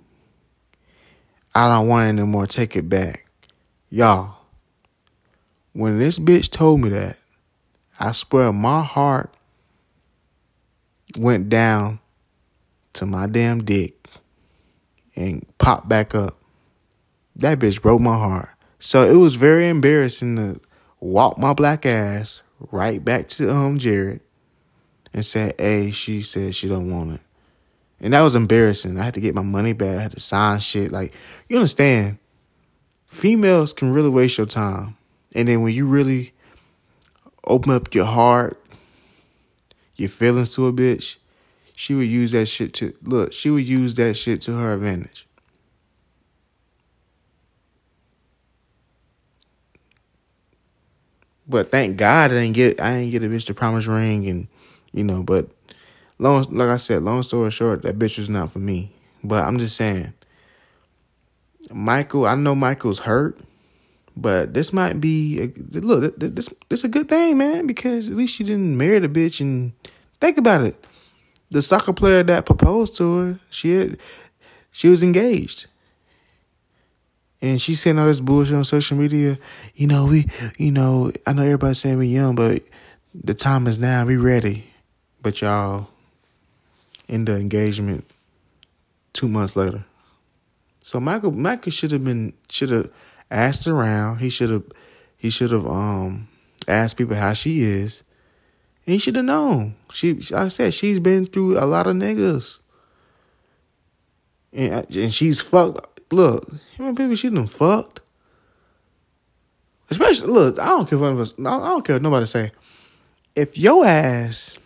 [1.55, 2.47] I don't want it anymore.
[2.47, 3.27] Take it back.
[3.91, 4.37] Y'all,
[5.73, 7.17] when this bitch told me that,
[7.99, 9.35] I swear my heart
[11.17, 12.01] went down
[12.95, 14.09] to my damn dick
[15.17, 16.35] and popped back up.
[17.37, 18.51] That bitch broke my heart.
[18.79, 20.61] So it was very embarrassing to
[21.01, 24.21] walk my black ass right back to um Jared
[25.15, 27.21] and said, "Hey, she said she don't want it,"
[28.01, 28.99] and that was embarrassing.
[28.99, 29.99] I had to get my money back.
[29.99, 30.93] I had to sign shit.
[30.93, 31.13] Like
[31.49, 32.19] you understand,
[33.07, 34.97] females can really waste your time,
[35.35, 36.33] and then when you really
[37.47, 38.63] open up your heart,
[39.97, 41.17] your feelings to a bitch,
[41.75, 43.33] she would use that shit to look.
[43.33, 45.27] She would use that shit to her advantage.
[51.49, 54.49] But thank God I didn't get I didn't get a bitch the promise ring and
[54.93, 55.49] you know, but
[56.19, 58.93] long like I said, long story short, that bitch was not for me.
[59.25, 60.13] But I'm just saying,
[61.71, 63.39] Michael, I know Michael's hurt,
[64.17, 66.15] but this might be a, look.
[66.19, 69.41] This this a good thing, man, because at least she didn't marry the bitch.
[69.41, 69.73] And
[70.21, 70.77] think about it,
[71.51, 73.99] the soccer player that proposed to her, she had,
[74.71, 75.67] she was engaged
[77.43, 79.37] and she's saying all this bullshit on social media.
[79.75, 82.63] You know, we, you know, I know everybody's saying we young, but
[83.13, 84.07] the time is now.
[84.07, 84.71] We ready.
[85.21, 85.89] But y'all
[87.09, 88.07] in the engagement
[89.13, 89.85] two months later.
[90.81, 92.91] So Michael, Michael should have been should have
[93.33, 94.19] asked around.
[94.19, 94.65] He should have
[95.17, 96.29] he should have um
[96.69, 98.05] asked people how she is.
[98.87, 99.77] And he should have known.
[99.93, 102.59] She, I said, she's been through a lot of niggas.
[104.53, 108.01] And, and she's fucked Look, how many people she done fucked?
[109.91, 111.33] Especially, look, I don't care what.
[111.39, 112.53] I don't care what nobody say.
[113.35, 114.59] If your ass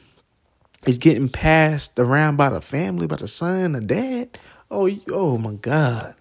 [0.86, 4.38] is getting passed around by the family, by the son, the dad,
[4.72, 6.16] oh, oh my God.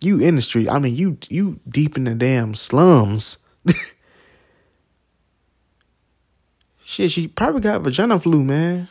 [0.00, 0.68] You in the street.
[0.68, 3.38] I mean, you you deep in the damn slums.
[6.82, 8.88] Shit, she probably got vagina flu, man.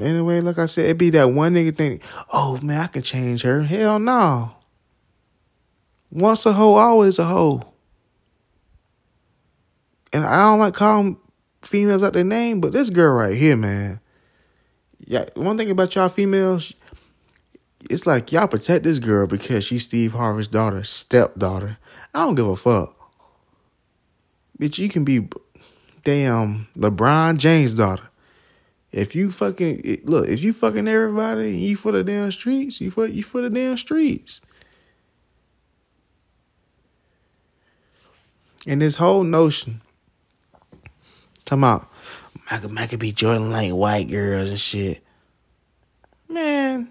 [0.00, 3.42] Anyway, like I said, it be that one nigga think, oh man, I can change
[3.42, 3.62] her.
[3.64, 4.52] Hell no.
[6.10, 7.62] Once a hoe, always a hoe.
[10.12, 11.16] and I don't like calling
[11.62, 14.00] females out their name, but this girl right here, man.
[15.06, 16.74] Yeah, one thing about y'all females,
[17.88, 21.78] it's like y'all protect this girl because she's Steve Harvey's daughter, stepdaughter.
[22.14, 22.96] I don't give a fuck.
[24.60, 25.28] Bitch, you can be
[26.02, 28.08] damn LeBron James' daughter.
[28.92, 32.80] If you fucking look, if you fucking everybody, you for the damn streets.
[32.80, 34.40] You for you for the damn streets.
[38.66, 39.80] And this whole notion,
[41.44, 41.88] talking about
[42.50, 43.12] Michael Michael B.
[43.12, 45.02] Jordan like white girls and shit.
[46.28, 46.90] Man,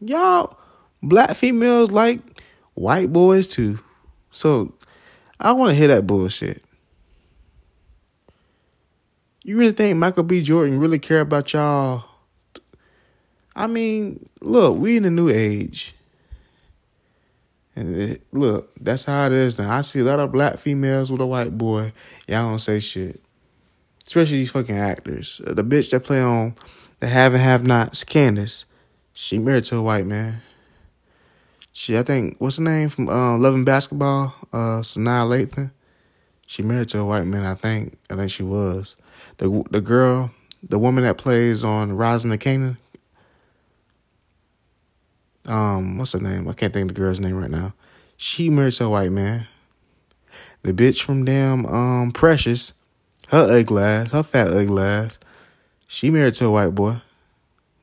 [0.00, 0.58] y'all
[1.02, 2.20] black females like
[2.74, 3.80] white boys too.
[4.30, 4.74] So
[5.40, 6.62] I want to hear that bullshit.
[9.42, 10.42] You really think Michael B.
[10.42, 12.04] Jordan really care about y'all?
[13.56, 15.94] I mean, look, we in a new age.
[17.74, 19.72] And it, look, that's how it is now.
[19.72, 21.92] I see a lot of black females with a white boy.
[22.26, 23.22] Y'all don't say shit.
[24.06, 25.40] Especially these fucking actors.
[25.46, 26.54] The bitch that play on
[27.00, 28.66] the Have and Have Nots, Candace,
[29.20, 30.40] she married to a white man.
[31.72, 34.32] She, I think, what's her name from uh, Loving Basketball?
[34.52, 35.72] Uh, Sanaa Lathan.
[36.46, 37.98] She married to a white man, I think.
[38.08, 38.94] I think she was.
[39.38, 40.30] The the girl,
[40.62, 42.78] the woman that plays on Rising to Canaan.
[45.46, 46.46] Um, what's her name?
[46.48, 47.74] I can't think of the girl's name right now.
[48.16, 49.48] She married to a white man.
[50.62, 52.72] The bitch from damn um Precious,
[53.30, 55.18] her ugly ass, her fat ugly ass.
[55.88, 57.00] She married to a white boy.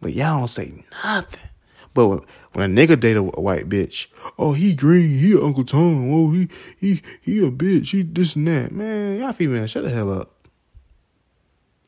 [0.01, 1.49] But y'all don't say nothing.
[1.93, 2.19] But when,
[2.53, 6.49] when a nigga date a white bitch, oh he green, he Uncle Tom, oh he
[6.77, 8.71] he he a bitch, he this and that.
[8.71, 10.29] Man, y'all female, shut the hell up.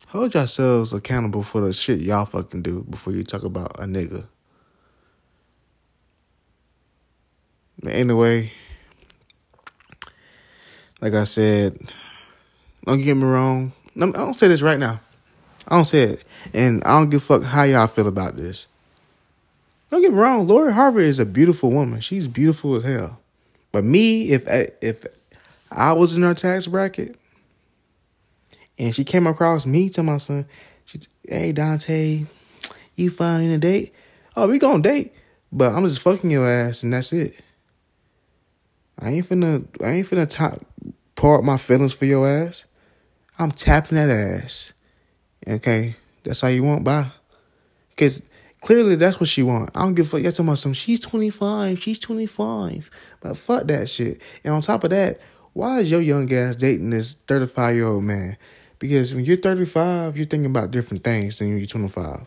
[0.08, 4.26] Hold yourselves accountable for the shit y'all fucking do before you talk about a nigga.
[7.84, 8.52] But anyway,
[11.02, 11.78] like I said,
[12.86, 13.74] don't get me wrong.
[14.00, 15.02] I don't say this right now.
[15.67, 16.23] I don't say it.
[16.53, 18.67] And I don't give a fuck how y'all feel about this.
[19.89, 22.01] Don't get me wrong, Lori Harvey is a beautiful woman.
[22.01, 23.19] She's beautiful as hell.
[23.71, 25.06] But me, if I, if
[25.71, 27.17] I was in her tax bracket
[28.77, 30.45] and she came across me to my son,
[30.86, 32.25] she, hey Dante,
[32.95, 33.93] you finding a date?
[34.36, 35.15] Oh, we gonna date,
[35.51, 37.39] but I'm just fucking your ass and that's it.
[38.99, 40.65] I ain't finna, I ain't finna top,
[41.15, 42.65] part my feelings for your ass.
[43.39, 44.73] I'm tapping that ass.
[45.48, 47.08] Okay, that's how you want, bye.
[47.96, 48.22] Cause
[48.62, 49.70] Clearly, that's what she want.
[49.76, 50.22] I don't give a fuck.
[50.22, 50.74] Y'all talking about some.
[50.74, 51.80] She's twenty five.
[51.82, 52.90] She's twenty five.
[53.22, 54.20] But fuck that shit.
[54.44, 55.20] And on top of that,
[55.54, 58.36] why is your young ass dating this thirty five year old man?
[58.80, 62.26] Because when you're thirty five, you're thinking about different things than when you're twenty five.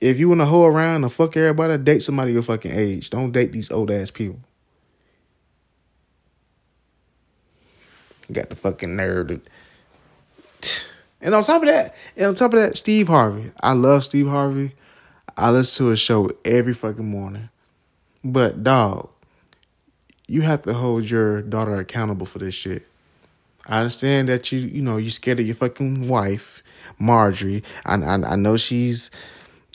[0.00, 3.10] If you want to hoe around and fuck everybody, date somebody your fucking age.
[3.10, 4.40] Don't date these old ass people.
[8.32, 9.40] Got the fucking nerve to
[11.22, 13.50] and on top of that, and on top of that, Steve Harvey.
[13.62, 14.74] I love Steve Harvey.
[15.36, 17.48] I listen to his show every fucking morning.
[18.24, 19.10] But dog,
[20.28, 22.86] you have to hold your daughter accountable for this shit.
[23.66, 26.62] I understand that you, you know, you're scared of your fucking wife,
[26.98, 27.62] Marjorie.
[27.86, 29.10] I, I, I know she's,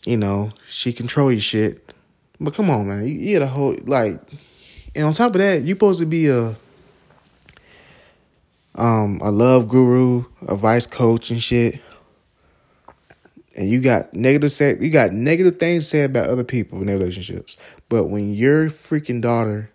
[0.06, 1.94] you know, she control your shit.
[2.40, 4.20] But come on, man, you, you gotta hold like,
[4.94, 6.56] and on top of that, you supposed to be a
[8.78, 11.82] um, a love guru, a vice coach and shit.
[13.56, 16.98] And you got negative say you got negative things said about other people in their
[16.98, 17.58] relationships.
[17.90, 19.72] But when your freaking daughter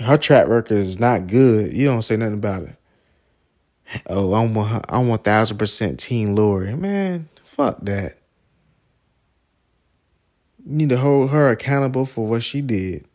[0.00, 2.76] her track record is not good, you don't say nothing about it.
[4.08, 4.56] Oh, I'm
[4.88, 6.74] I'm one thousand percent Team Lori.
[6.74, 8.18] Man, fuck that.
[10.66, 13.06] You need to hold her accountable for what she did.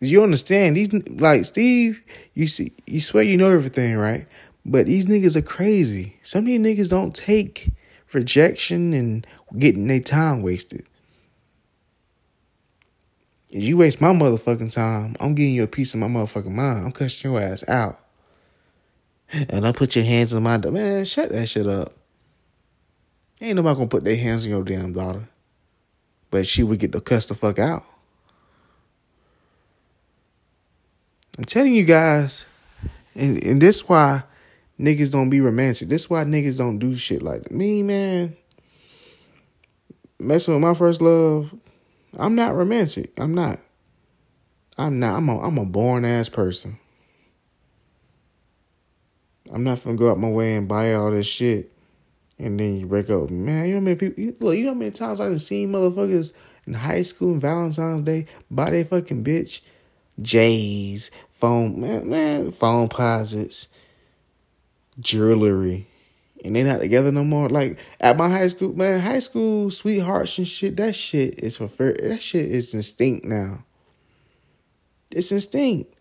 [0.00, 2.02] You understand these like Steve,
[2.34, 4.26] you see you swear you know everything, right?
[4.64, 6.18] But these niggas are crazy.
[6.22, 7.70] Some of these niggas don't take
[8.12, 9.26] rejection and
[9.58, 10.86] getting their time wasted.
[13.50, 16.84] If you waste my motherfucking time, I'm getting you a piece of my motherfucking mind.
[16.84, 17.98] I'm cussing your ass out.
[19.32, 21.92] And I put your hands on my man, shut that shit up.
[23.40, 25.28] Ain't nobody gonna put their hands on your damn daughter.
[26.30, 27.84] But she would get the cuss the fuck out.
[31.38, 32.44] I'm telling you guys,
[33.14, 34.24] and, and this why
[34.78, 35.88] niggas don't be romantic.
[35.88, 38.36] This why niggas don't do shit like me, man.
[40.18, 41.54] Messing with my first love,
[42.16, 43.12] I'm not romantic.
[43.20, 43.60] I'm not.
[44.76, 45.16] I'm not.
[45.16, 46.76] I'm a I'm a born ass person.
[49.52, 51.70] I'm not gonna go out my way and buy all this shit,
[52.36, 53.30] and then you break up.
[53.30, 54.24] Man, you know how many people?
[54.40, 56.32] Look, you know how many times I've seen motherfuckers
[56.66, 59.60] in high school and Valentine's Day buy their fucking bitch
[60.20, 63.68] J's, phone man, man, phone posits,
[64.98, 65.86] jewelry.
[66.44, 67.48] And they not together no more.
[67.48, 71.68] Like at my high school, man, high school sweethearts and shit, that shit is for
[71.68, 71.94] fair.
[71.94, 73.64] That shit is instinct now.
[75.10, 75.94] It's instinct.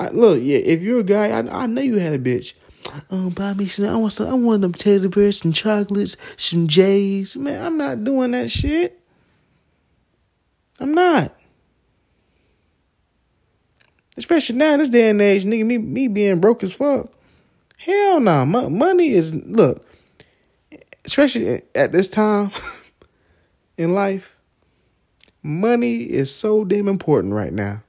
[0.00, 2.54] I, look, yeah, if you're a guy, I, I know you had a bitch.
[3.10, 3.86] Um, buy me some.
[3.86, 4.28] I want some.
[4.28, 7.36] I want them teddy bears, some chocolates, some J's.
[7.36, 9.00] Man, I'm not doing that shit.
[10.80, 11.32] I'm not.
[14.16, 17.12] Especially now, in this day and age, nigga, me me being broke as fuck.
[17.78, 18.44] Hell nah.
[18.44, 19.86] money is look.
[21.04, 22.52] Especially at this time
[23.76, 24.38] in life,
[25.42, 27.82] money is so damn important right now.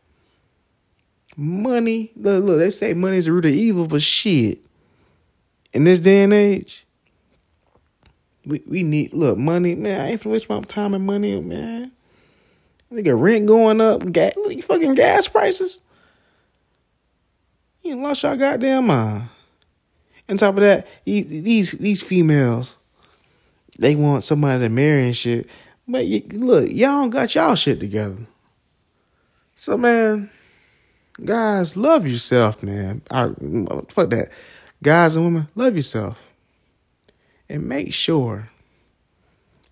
[1.35, 4.65] Money, look, look, they say money is the root of evil, but shit.
[5.73, 6.85] In this day and age,
[8.45, 10.01] we, we need look money, man.
[10.01, 11.91] I ain't waste my time and money, man.
[12.91, 15.81] Nigga, rent going up, gas, fucking gas prices.
[17.83, 19.27] You lost your goddamn mind.
[20.29, 22.77] On top of that, these these females,
[23.77, 25.49] they want somebody to marry and shit.
[25.85, 28.25] But look, y'all don't got y'all shit together.
[29.57, 30.29] So man,
[31.23, 33.01] guys, love yourself, man.
[33.11, 33.29] I,
[33.89, 34.29] fuck that.
[34.81, 36.21] Guys and women, love yourself.
[37.49, 38.49] And make sure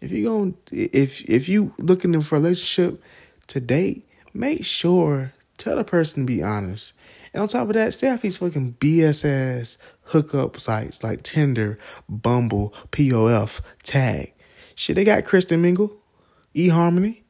[0.02, 3.02] if you going if if you looking for a relationship
[3.48, 6.94] to date, make sure tell the person to be honest.
[7.34, 11.80] And on top of that, stay off these fucking BSS hookup sites like Tinder,
[12.10, 14.34] Bumble, POF, Tag.
[14.76, 15.94] Shit, they got Christian Mingle,
[16.56, 17.22] eHarmony.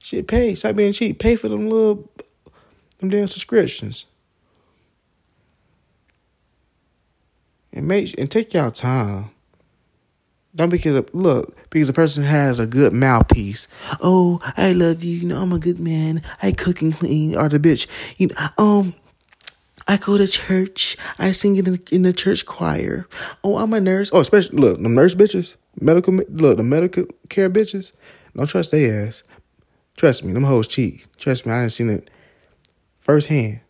[0.00, 0.54] Shit, pay.
[0.54, 1.18] Stop being cheap.
[1.18, 2.10] Pay for them little
[3.00, 4.06] them damn subscriptions.
[7.78, 9.30] and make and take y'all time.
[10.54, 13.68] Don't because look because a person has a good mouthpiece.
[14.02, 15.18] Oh, I love you.
[15.18, 16.22] You know I'm a good man.
[16.42, 17.36] I cook and clean.
[17.36, 18.94] Or the bitch, you know, um,
[19.88, 20.96] I go to church.
[21.18, 23.08] I sing in the, in the church choir.
[23.42, 24.10] Oh, I'm a nurse.
[24.12, 27.94] Oh, especially look the nurse bitches, medical look the medical care bitches.
[28.36, 29.22] Don't trust their ass.
[29.96, 31.06] Trust me, them hoes cheat.
[31.16, 32.10] Trust me, I ain't seen it
[32.98, 33.60] firsthand.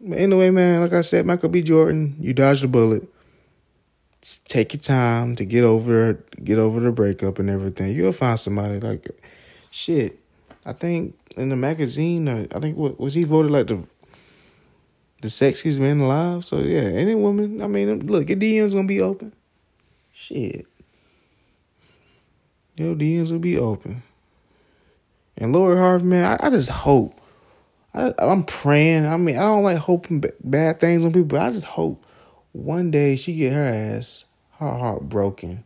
[0.00, 1.62] But anyway, man, like I said, Michael B.
[1.62, 3.06] Jordan, you dodged a bullet.
[4.46, 7.94] take your time to get over get over the breakup and everything.
[7.94, 9.06] You'll find somebody like
[9.70, 10.18] shit.
[10.64, 13.86] I think in the magazine, uh, I think was he voted like the
[15.22, 16.44] the sexiest man alive.
[16.44, 17.62] So yeah, any woman.
[17.62, 19.32] I mean, look, your DMs gonna be open.
[20.12, 20.66] Shit,
[22.76, 24.02] your DMs will be open.
[25.36, 27.20] And Lori Harvey, man, I, I just hope
[27.94, 29.06] I, I'm praying.
[29.06, 32.04] I mean, I don't like hoping bad things on people, but I just hope
[32.52, 34.24] one day she get her ass,
[34.58, 35.64] her heart broken,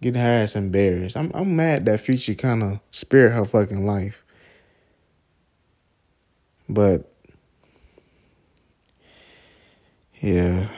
[0.00, 1.16] get her ass embarrassed.
[1.16, 4.24] I'm I'm mad that Future kind of spared her fucking life,
[6.68, 7.10] but
[10.20, 10.68] yeah,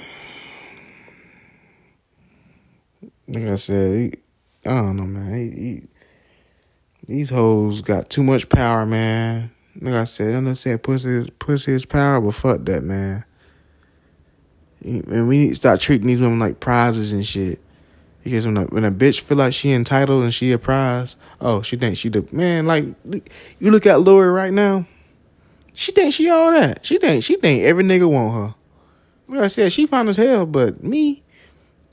[3.28, 4.12] like I said, he,
[4.68, 5.34] I don't know, man.
[5.34, 5.82] He, he,
[7.06, 9.50] these hoes got too much power, man.
[9.80, 13.24] Like I said, I'm not saying pussy, pussy is power, but fuck that, man.
[14.82, 17.60] And we need to start treating these women like prizes and shit.
[18.24, 21.62] Because when a, when a bitch feel like she entitled and she a prize, oh,
[21.62, 22.66] she thinks she the man.
[22.66, 22.84] Like
[23.58, 24.86] you look at Lori right now,
[25.78, 26.84] she thinks she all that.
[26.84, 28.54] She think she think every nigga want her.
[29.28, 31.22] Like I said, she fine as hell, but me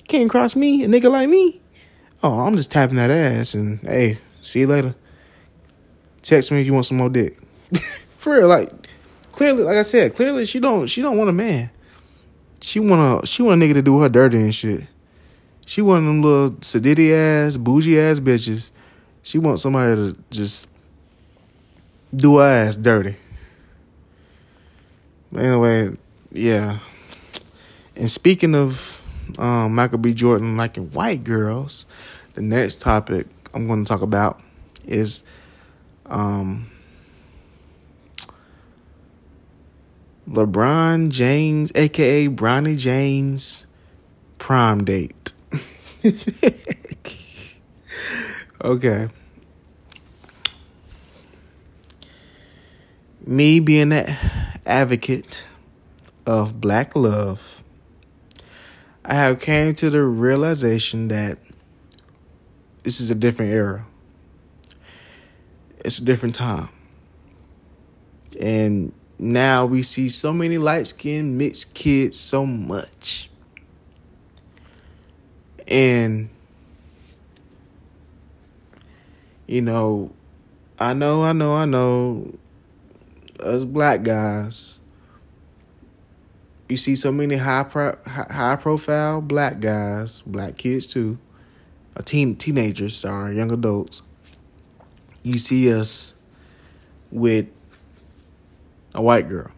[0.07, 1.61] can't cross me, a nigga like me.
[2.23, 4.95] Oh, I'm just tapping that ass and hey, see you later.
[6.23, 7.37] Text me if you want some more dick.
[8.17, 8.71] For real, like
[9.31, 11.69] clearly, like I said, clearly she don't she don't want a man.
[12.61, 14.81] She want a she want a nigga to do her dirty and shit.
[15.67, 18.71] She want them little sedity ass, bougie ass bitches.
[19.21, 20.69] She want somebody to just
[22.15, 23.17] do her ass dirty.
[25.37, 25.97] Anyway,
[26.31, 26.79] yeah.
[27.95, 29.01] And speaking of
[29.37, 30.13] um, Michael B.
[30.13, 31.85] Jordan liking white girls,
[32.33, 34.41] the next topic I'm going to talk about
[34.85, 35.23] is
[36.05, 36.69] um,
[40.29, 43.67] LeBron James, aka Bronny James,
[44.37, 45.33] prime date.
[48.63, 49.09] okay.
[53.27, 54.15] Me being an
[54.67, 55.47] advocate
[56.27, 57.63] of black love,
[59.03, 61.39] I have came to the realization that
[62.83, 63.87] this is a different era.
[65.83, 66.69] It's a different time.
[68.39, 73.31] And now we see so many light skinned mixed kids so much.
[75.67, 76.29] And
[79.47, 80.11] you know,
[80.77, 82.37] I know, I know, I know,
[83.39, 84.79] us black guys,
[86.67, 91.19] you see so many high pro, high profile black guys, black kids too,
[91.95, 94.01] a teen teenagers, sorry, young adults.
[95.23, 96.15] You see us
[97.11, 97.47] with
[98.93, 99.51] a white girl.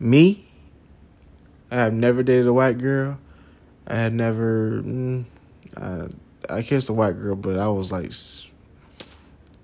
[0.00, 0.46] Me,
[1.70, 3.18] I have never dated a white girl.
[3.86, 4.82] I had never.
[4.82, 5.24] Mm,
[5.76, 6.06] I,
[6.48, 8.12] I kissed a white girl, but I was like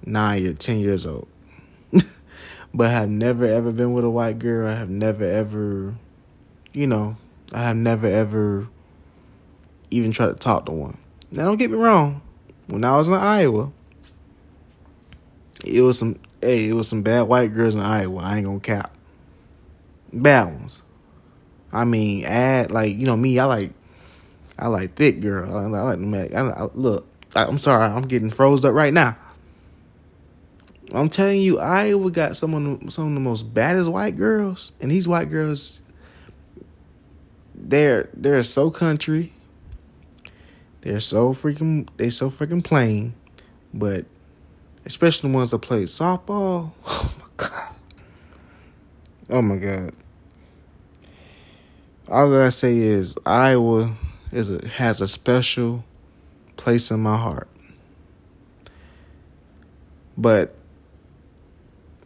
[0.05, 1.29] nine or ten years old.
[2.75, 4.69] but I have never ever been with a white girl.
[4.69, 5.95] I have never ever,
[6.73, 7.17] you know,
[7.53, 8.69] I have never ever
[9.91, 10.99] even tried to talk to one.
[11.31, 12.23] Now, don't get me wrong.
[12.69, 13.73] When I was in Iowa,
[15.65, 18.21] it was some hey, it was some bad white girls in Iowa.
[18.21, 18.95] I ain't gonna cap.
[20.13, 20.83] Bad ones.
[21.73, 23.39] I mean, add like you know me.
[23.39, 23.73] I like,
[24.59, 25.57] I like thick girl.
[25.57, 26.35] I, I like.
[26.35, 27.85] I, I, look, I, I'm sorry.
[27.85, 29.17] I'm getting froze up right now.
[30.93, 34.73] I'm telling you, Iowa got some of the, some of the most baddest white girls,
[34.81, 35.81] and these white girls,
[37.55, 39.33] they're they're so country.
[40.83, 43.15] They're so freaking they so freaking plain,
[43.73, 44.05] but
[44.85, 46.73] especially the ones that play softball.
[47.37, 47.75] Oh my god.
[49.31, 49.93] Oh my god.
[52.09, 53.97] All I say is Iowa
[54.31, 55.85] is a, has a special
[56.57, 57.49] place in my heart.
[60.17, 60.55] But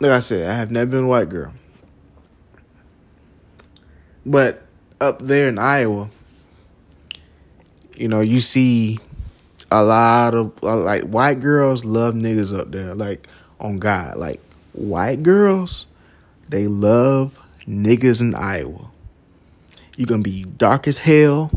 [0.01, 1.53] like I said, I have never been a white girl.
[4.25, 4.63] But
[5.01, 6.11] up there in Iowa,
[7.97, 8.99] you know, you see
[9.71, 12.95] a lot of like white girls love niggas up there.
[12.95, 13.27] Like
[13.61, 14.41] on God, like
[14.73, 15.87] white girls,
[16.49, 18.91] they love niggas in Iowa.
[19.97, 21.51] You can be dark as hell.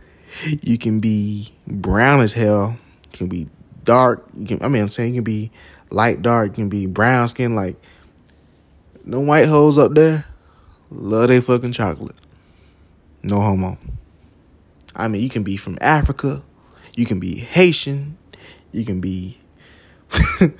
[0.62, 2.78] you can be brown as hell.
[3.12, 3.48] You can be
[3.84, 4.26] dark.
[4.46, 5.50] Can, I mean, I'm saying you can be
[5.92, 6.50] light dark.
[6.50, 7.54] You can be brown skin.
[7.54, 7.76] Like
[9.04, 10.26] no white hoes up there
[10.94, 12.16] love they fucking chocolate.
[13.22, 13.78] No homo.
[14.94, 16.42] I mean, you can be from Africa.
[16.94, 18.18] You can be Haitian.
[18.72, 19.38] You can be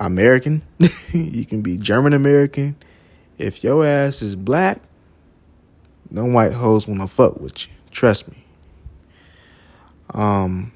[0.00, 0.62] American.
[1.12, 2.76] you can be German American.
[3.36, 4.80] If your ass is black,
[6.10, 7.72] no white hoes wanna fuck with you.
[7.90, 8.44] Trust me.
[10.14, 10.72] Um.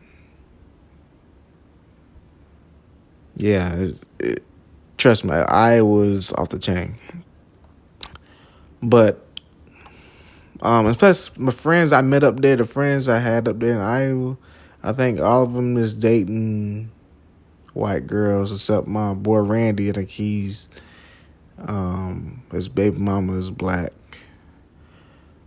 [3.37, 4.45] Yeah, it, it,
[4.99, 6.97] trust me, I was off the chain.
[8.83, 9.25] But
[10.61, 13.75] um, and plus my friends I met up there, the friends I had up there
[13.75, 14.37] in Iowa,
[14.83, 16.91] I think all of them is dating
[17.75, 19.89] white girls except my boy Randy.
[19.89, 20.69] I think he's
[21.59, 23.91] um his baby mama is black.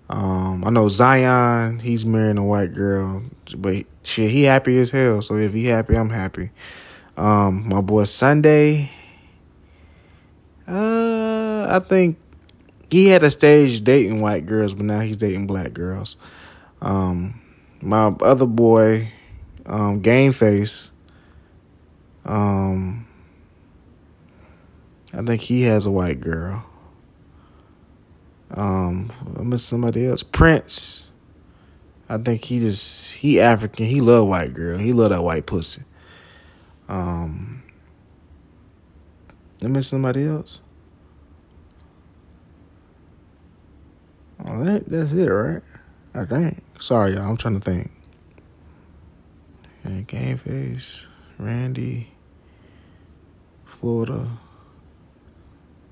[0.09, 3.23] Um, I know Zion, he's marrying a white girl,
[3.57, 5.21] but shit, he happy as hell.
[5.21, 6.51] So if he happy, I'm happy.
[7.17, 8.89] Um, my boy Sunday,
[10.67, 12.17] uh, I think
[12.89, 16.17] he had a stage dating white girls, but now he's dating black girls.
[16.81, 17.41] Um,
[17.81, 19.11] my other boy,
[19.65, 20.91] um, Game Face,
[22.25, 23.07] um,
[25.13, 26.65] I think he has a white girl.
[28.51, 30.23] Um, I miss somebody else.
[30.23, 31.11] Prince.
[32.07, 33.85] I think he just he African.
[33.85, 34.77] He love white girl.
[34.77, 35.83] He love that white pussy.
[36.87, 37.63] Um,
[39.63, 40.61] I miss somebody else.
[44.47, 45.61] Oh, that, that's it, right?
[46.13, 46.61] I think.
[46.79, 47.29] Sorry, y'all.
[47.29, 47.91] I'm trying to think.
[49.85, 51.07] Yeah, Game Face,
[51.37, 52.11] Randy,
[53.65, 54.29] Florida,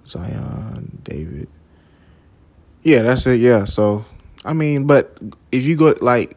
[0.06, 1.48] Zion, David.
[2.84, 3.40] Yeah, that's it.
[3.40, 3.66] Yeah.
[3.66, 4.06] So,
[4.44, 5.18] I mean, but
[5.52, 6.36] if you go like,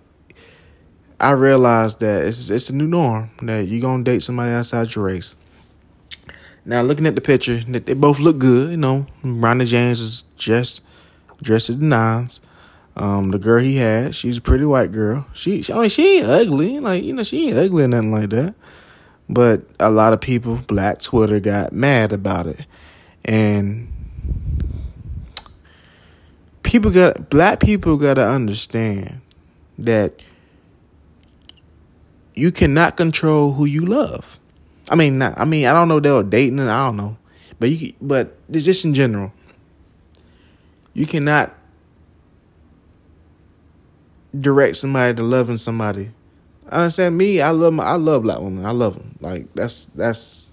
[1.18, 5.06] I realized that it's it's a new norm that you're gonna date somebody outside your
[5.06, 5.34] race.
[6.64, 8.72] Now, looking at the picture, they both look good.
[8.72, 10.84] You know, Bronny James is just
[11.40, 12.40] dressed in nines.
[12.96, 15.26] Um, the girl he had, she's a pretty white girl.
[15.32, 16.80] She, I mean, she ain't ugly.
[16.80, 18.54] Like you know, she ain't ugly or nothing like that.
[19.28, 22.66] But a lot of people, Black Twitter, got mad about it,
[23.24, 23.92] and
[26.62, 29.20] people got black people got to understand
[29.78, 30.20] that
[32.36, 34.38] you cannot control who you love.
[34.88, 37.16] I mean, not, I mean, I don't know they were dating, and I don't know,
[37.58, 39.32] but you, but just in general,
[40.92, 41.54] you cannot
[44.38, 46.10] direct somebody to loving somebody.
[46.68, 47.40] I understand me.
[47.40, 47.84] I love my.
[47.84, 48.64] I love black women.
[48.64, 49.16] I love them.
[49.20, 50.50] Like that's that's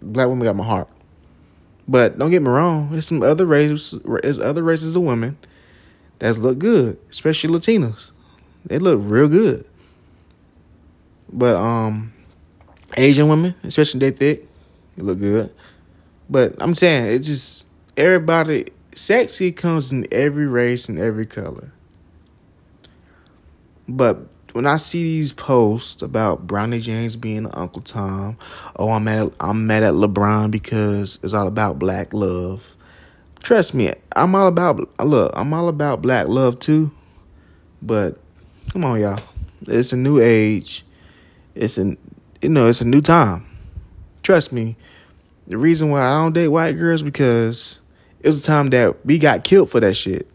[0.00, 0.88] black women got my heart.
[1.86, 2.90] But don't get me wrong.
[2.90, 3.98] There's some other races.
[4.04, 5.36] There's other races of women
[6.18, 8.12] that look good, especially Latinas.
[8.64, 9.66] They look real good.
[11.32, 12.12] But um,
[12.96, 14.48] Asian women, especially they thick,
[14.96, 15.52] they look good.
[16.28, 21.72] But I'm saying it just everybody sexy comes in every race and every color.
[23.88, 28.38] But when I see these posts about Bronny James being Uncle Tom,
[28.76, 32.76] oh I'm mad I'm mad at LeBron because it's all about black love.
[33.42, 36.92] Trust me, I'm all about look, I'm all about black love too.
[37.82, 38.18] But
[38.72, 39.20] come on y'all.
[39.66, 40.83] It's a new age.
[41.54, 41.98] It's an
[42.44, 43.46] you know, it's a new time.
[44.22, 44.76] Trust me.
[45.46, 47.80] The reason why I don't date white girls because
[48.20, 50.28] it was a time that we got killed for that shit.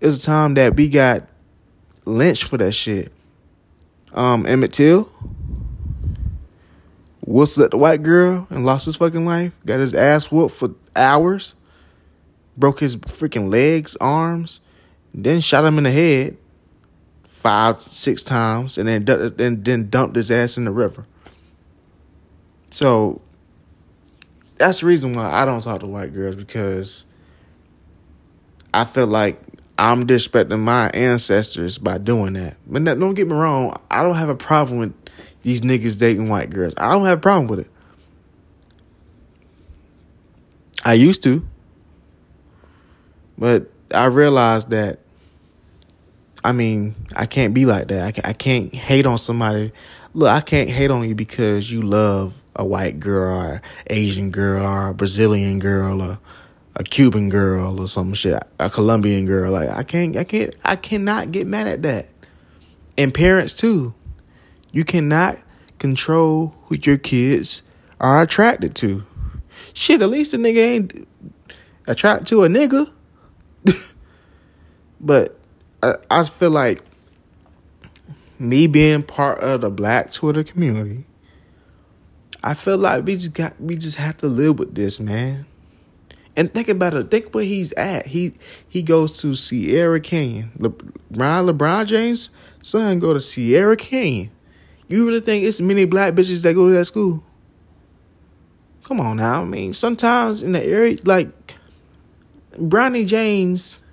[0.00, 1.28] It was a time that we got
[2.04, 3.12] lynched for that shit.
[4.12, 5.10] Um, Emmett Till
[7.26, 9.52] whistled at the white girl and lost his fucking life.
[9.64, 11.54] Got his ass whooped for hours.
[12.56, 14.60] Broke his freaking legs, arms.
[15.12, 16.36] Then shot him in the head
[17.34, 21.04] five, six times, and then then then dumped his ass in the river.
[22.70, 23.20] So
[24.56, 27.04] that's the reason why I don't talk to white girls because
[28.72, 29.40] I feel like
[29.76, 32.56] I'm disrespecting my ancestors by doing that.
[32.66, 34.94] But don't get me wrong, I don't have a problem with
[35.42, 36.74] these niggas dating white girls.
[36.78, 37.70] I don't have a problem with it.
[40.84, 41.44] I used to.
[43.36, 45.00] But I realized that
[46.44, 48.06] I mean, I can't be like that.
[48.06, 49.72] I can't, I can't hate on somebody.
[50.12, 54.64] Look, I can't hate on you because you love a white girl or Asian girl
[54.64, 56.18] or a Brazilian girl or
[56.76, 59.52] a Cuban girl or some shit, a Colombian girl.
[59.52, 62.08] Like I can't, I can't, I cannot get mad at that.
[62.98, 63.94] And parents too.
[64.70, 65.38] You cannot
[65.78, 67.62] control who your kids
[68.00, 69.04] are attracted to.
[69.72, 71.08] Shit, at least a nigga ain't
[71.86, 72.90] attracted to a nigga.
[75.00, 75.40] but
[75.84, 76.82] I, I feel like
[78.38, 81.04] me being part of the black Twitter community,
[82.42, 85.46] I feel like we just got we just have to live with this, man.
[86.36, 87.10] And think about it.
[87.10, 88.06] Think where he's at.
[88.06, 88.32] He
[88.68, 90.52] he goes to Sierra Canyon.
[90.58, 92.30] LeBron LeBron James'
[92.60, 94.30] son go to Sierra Canyon.
[94.88, 97.22] You really think it's many black bitches that go to that school?
[98.82, 99.42] Come on now.
[99.42, 101.28] I mean, sometimes in the area, like
[102.52, 103.83] Bronny James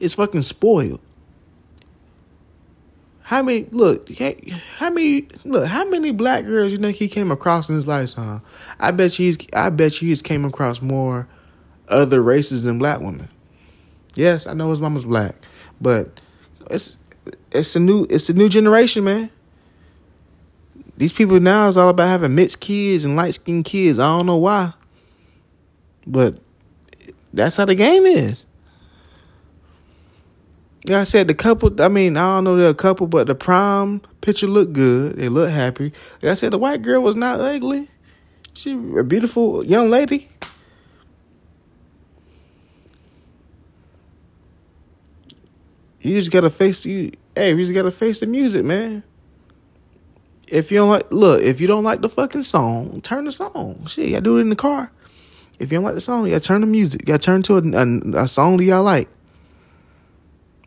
[0.00, 1.00] is fucking spoiled.
[3.22, 4.10] How many look?
[4.78, 5.68] How many look?
[5.68, 8.42] How many black girls you think he came across in his lifetime?
[8.80, 9.38] I bet you he's.
[9.54, 11.28] I bet you he's came across more
[11.86, 13.28] other races than black women.
[14.16, 15.36] Yes, I know his mama's black,
[15.80, 16.20] but
[16.70, 16.96] it's
[17.52, 19.30] it's a new it's a new generation, man.
[20.96, 23.98] These people now is all about having mixed kids and light skinned kids.
[24.00, 24.72] I don't know why,
[26.04, 26.40] but
[27.32, 28.44] that's how the game is.
[30.86, 34.00] Like I said, the couple, I mean, I don't know a couple, but the prom
[34.22, 35.16] picture looked good.
[35.16, 35.92] They looked happy.
[36.22, 37.88] Like I said, the white girl was not ugly.
[38.54, 40.28] She a beautiful young lady.
[46.00, 47.12] You just gotta face you.
[47.34, 49.02] Hey, you just gotta face the music, man.
[50.48, 53.86] If you don't like, look, if you don't like the fucking song, turn the song.
[53.86, 54.90] Shit, gotta do it in the car.
[55.58, 57.02] If you don't like the song, you gotta turn the music.
[57.02, 59.08] You gotta turn to a, a, a song that y'all like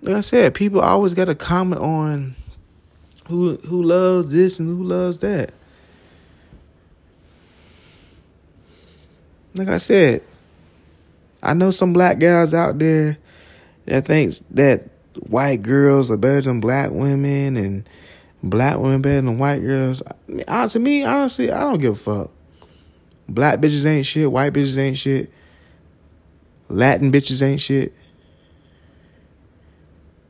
[0.04, 2.36] like I said, people always got to comment on
[3.28, 5.54] who who loves this and who loves that.
[9.56, 10.22] Like I said,
[11.42, 13.18] I know some black guys out there
[13.86, 14.90] that thinks that
[15.30, 17.88] white girls are better than black women and
[18.44, 20.02] black women better than white girls.
[20.06, 22.32] I mean, to me, honestly, I don't give a fuck.
[23.30, 24.30] Black bitches ain't shit.
[24.30, 25.32] White bitches ain't shit.
[26.68, 27.94] Latin bitches ain't shit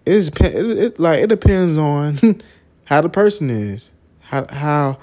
[0.06, 2.18] it's it, it like it depends on
[2.86, 3.90] how the person is,
[4.22, 5.00] how how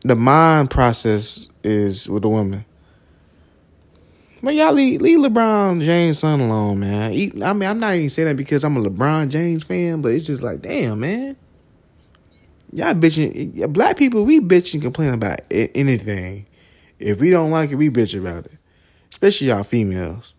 [0.00, 2.64] the mind process is with the woman.
[4.44, 7.12] But y'all leave, leave LeBron James son alone, man.
[7.12, 10.26] I mean, I'm not even saying that because I'm a LeBron James fan, but it's
[10.26, 11.36] just like, damn, man.
[12.72, 16.46] Y'all bitching, black people, we bitch and complain about anything.
[16.98, 18.58] If we don't like it, we bitch about it.
[19.12, 20.34] Especially y'all females.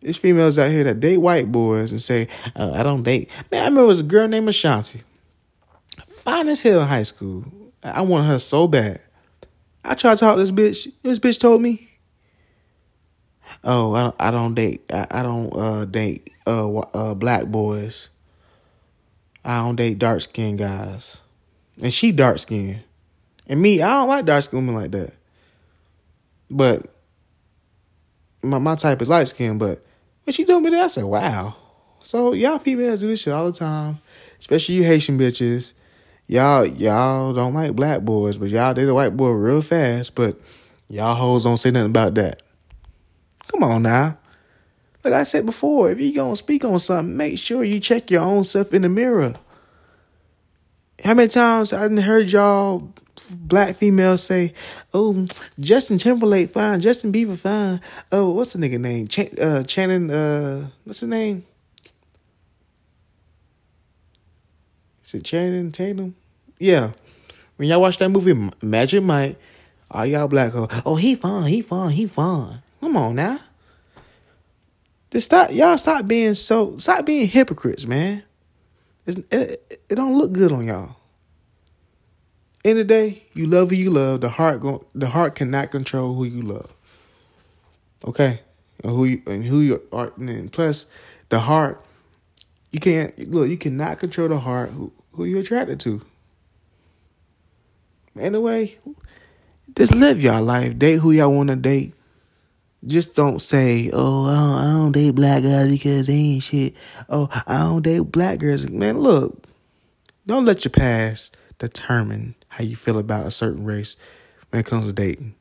[0.00, 3.30] There's females out here that date white boys and say, uh, I don't date.
[3.50, 5.02] Man, I remember it was a girl named Ashanti.
[6.06, 7.44] Fine as hell in high school.
[7.82, 9.00] I want her so bad.
[9.84, 10.92] I tried to talk to this bitch.
[11.02, 11.88] This bitch told me,
[13.64, 14.82] "Oh, I don't, I don't date.
[14.92, 18.10] I, I don't uh, date uh, uh, black boys.
[19.44, 21.22] I don't date dark skinned guys."
[21.80, 22.82] And she dark skinned,
[23.46, 25.14] and me, I don't like dark skinned women like that.
[26.50, 26.92] But
[28.42, 29.60] my my type is light skinned.
[29.60, 29.82] But
[30.28, 30.84] and she told me that.
[30.84, 31.54] I said, wow.
[32.00, 33.98] So y'all females do this shit all the time,
[34.38, 35.72] especially you Haitian bitches.
[36.26, 40.14] y'all y'all don't like black boys, but y'all date a white boy real fast.
[40.14, 40.38] But
[40.86, 42.42] y'all hoes don't say nothing about that.
[43.46, 44.18] Come on now.
[45.02, 48.20] Like I said before, if you gonna speak on something, make sure you check your
[48.20, 49.34] own self in the mirror.
[51.02, 52.92] How many times I didn't heard y'all
[53.30, 54.52] black females say,
[54.92, 55.26] "Oh,
[55.58, 57.80] Justin Timberlake fine, Justin Bieber fine."
[58.12, 59.08] Oh, what's the nigga name?
[59.08, 60.10] Ch- uh, Channing.
[60.10, 61.44] Uh, what's his name?
[65.04, 66.14] Is it Channing Tatum?
[66.58, 66.92] Yeah.
[67.56, 69.36] When y'all watch that movie Magic Mike,
[69.90, 73.40] all y'all black go, "Oh, he fine, he fine, he fine." Come on now.
[75.10, 75.78] Just stop, y'all.
[75.78, 76.76] Stop being so.
[76.76, 78.22] Stop being hypocrites, man.
[79.06, 80.97] It's, it, it don't look good on y'all.
[82.64, 84.20] Of the day, you love who you love.
[84.20, 86.74] The heart go, the heart cannot control who you love.
[88.04, 88.40] Okay,
[88.82, 90.12] and who you and who you are.
[90.16, 90.86] And plus,
[91.28, 91.82] the heart,
[92.70, 93.48] you can't look.
[93.48, 94.70] You cannot control the heart.
[94.70, 96.02] Who who you attracted to.
[98.18, 98.76] Anyway,
[99.76, 100.78] just live y'all life.
[100.78, 101.94] Date who y'all want to date.
[102.86, 106.74] Just don't say, "Oh, I don't, I don't date black guys because they ain't shit."
[107.08, 108.68] Oh, I don't date black girls.
[108.68, 109.44] Man, look,
[110.26, 113.96] don't let your past determine how you feel about a certain race
[114.50, 115.34] when it comes to dating.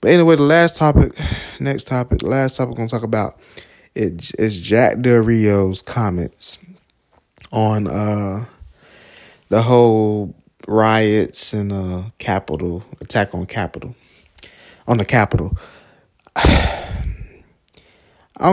[0.00, 1.12] But anyway, the last topic,
[1.60, 3.38] next topic, last topic we're gonna talk about
[3.94, 6.58] it is Jack Del Rio's comments
[7.52, 8.46] on uh
[9.48, 10.34] the whole
[10.68, 13.94] riots and uh Capitol attack on Capitol
[14.86, 15.56] on the Capitol.
[16.36, 17.44] I'm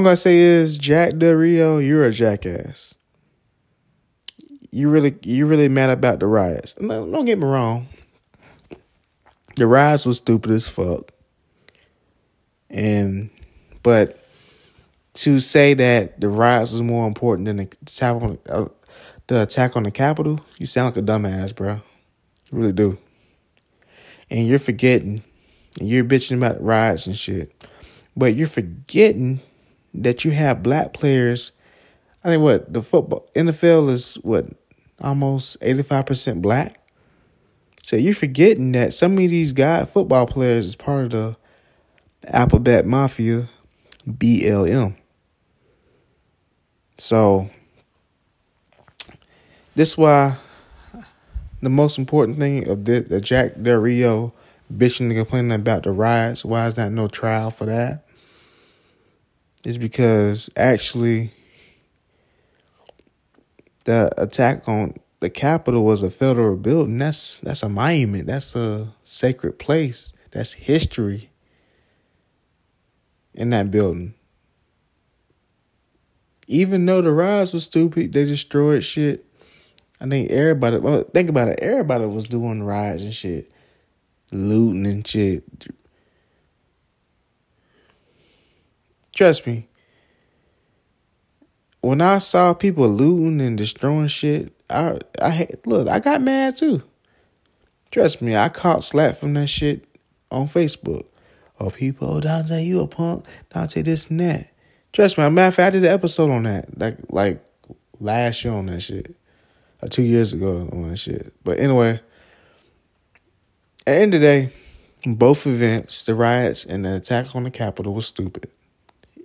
[0.04, 2.96] gonna say is Jack Del Rio, you're a jackass
[4.78, 6.80] you really you really mad about the riots.
[6.80, 7.88] No, don't get me wrong.
[9.56, 11.12] The riots was stupid as fuck.
[12.70, 13.32] And
[13.82, 14.24] but
[15.16, 18.68] to say that the riots is more important than the attack on uh,
[19.26, 21.82] the attack on the Capitol, you sound like a dumbass, bro.
[22.52, 23.00] You really do.
[24.30, 25.24] And you're forgetting,
[25.80, 27.52] and you're bitching about riots and shit,
[28.16, 29.40] but you're forgetting
[29.96, 31.54] that you have black players
[32.28, 34.48] I think what the football NFL is what
[35.02, 36.80] almost 85% black.
[37.84, 41.38] So you're forgetting that some of these guy football players is part of the
[42.26, 43.48] Alphabet Mafia,
[44.08, 44.96] BLM.
[46.98, 47.50] So
[49.76, 50.38] this why
[51.62, 54.34] the most important thing of the, the Jack Del Rio
[54.74, 58.04] bitching and complaining about the riots, why is that no trial for that?
[59.64, 61.34] Is because actually
[63.88, 66.98] the attack on the Capitol was a federal building.
[66.98, 68.28] That's that's a monument.
[68.28, 70.12] That's a sacred place.
[70.32, 71.32] That's history
[73.34, 74.14] in that building.
[76.48, 79.26] Even though the riots was stupid, they destroyed shit.
[80.02, 83.50] I think everybody well, think about it, everybody was doing riots and shit.
[84.34, 85.46] Looting and shit.
[89.16, 89.67] Trust me,
[91.88, 96.84] when I saw people looting and destroying shit, I I look, I got mad too.
[97.92, 99.86] Trust me, I caught slack from that shit
[100.30, 101.08] on Facebook.
[101.62, 103.26] Oh, people, oh Dante, you a punk?
[103.54, 104.52] Dante, this and that.
[104.92, 107.42] Trust me, a matter of fact, I did an episode on that, like like
[108.02, 109.16] last year on that shit,
[109.82, 111.34] or two years ago on that shit.
[111.46, 112.02] But anyway, at
[113.86, 114.54] the end of the day,
[115.06, 118.52] both events, the riots and the attack on the Capitol, was stupid.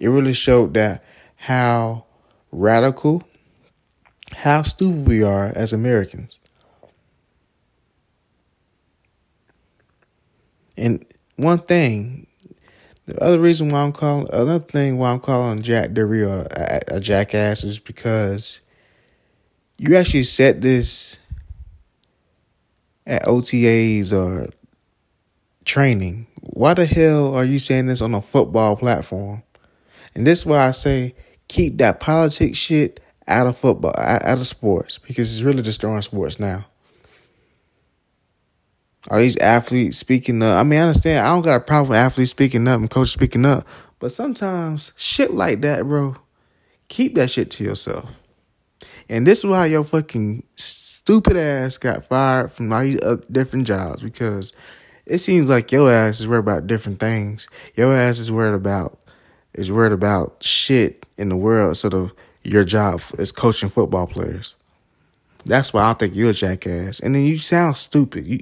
[0.00, 1.02] It really showed that
[1.34, 2.06] how
[2.53, 3.22] radical,
[4.36, 6.38] how stupid we are as Americans.
[10.76, 11.05] And
[11.36, 12.26] one thing,
[13.07, 16.80] the other reason why I'm calling, another thing why I'm calling Jack Del Rio a,
[16.88, 18.61] a jackass is because
[19.78, 21.18] you actually set this
[23.07, 24.50] at OTAs or
[25.64, 26.26] training.
[26.40, 29.42] Why the hell are you saying this on a football platform?
[30.14, 31.14] And this is why I say
[31.53, 32.98] keep that politics shit
[33.28, 36.64] out of football, out of sports, because it's really destroying sports now.
[39.09, 40.57] Are these athletes speaking up?
[40.57, 41.26] I mean, I understand.
[41.26, 43.66] I don't got a problem with athletes speaking up and coach speaking up,
[43.98, 46.16] but sometimes shit like that, bro,
[46.88, 48.11] keep that shit to yourself.
[49.09, 52.98] And this is why your fucking stupid ass got fired from all these
[53.30, 54.55] different jobs because
[55.05, 57.46] it seems like your ass is worried about different things.
[57.74, 59.01] Your ass is worried about
[59.55, 64.57] is worried about shit in the world sort of your job is coaching football players.
[65.44, 67.00] That's why I think you're a jackass.
[67.00, 68.26] And then you sound stupid.
[68.26, 68.40] You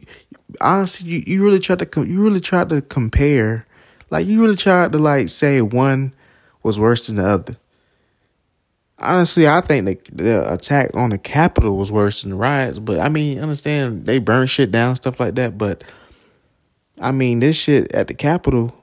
[0.60, 3.66] honestly, you, you really tried to you really tried to compare,
[4.10, 6.12] like you really tried to like say one
[6.62, 7.56] was worse than the other.
[8.98, 12.78] honestly, I think the, the attack on the Capitol was worse than the riots.
[12.78, 15.56] But I mean, understand they burn shit down, stuff like that.
[15.56, 15.82] But
[17.00, 18.74] I mean, this shit at the Capitol,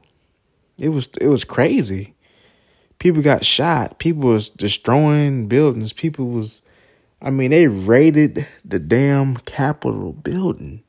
[0.77, 2.15] it was it was crazy.
[2.99, 3.99] People got shot.
[3.99, 5.93] People was destroying buildings.
[5.93, 6.61] People was,
[7.21, 10.83] I mean, they raided the damn Capitol building.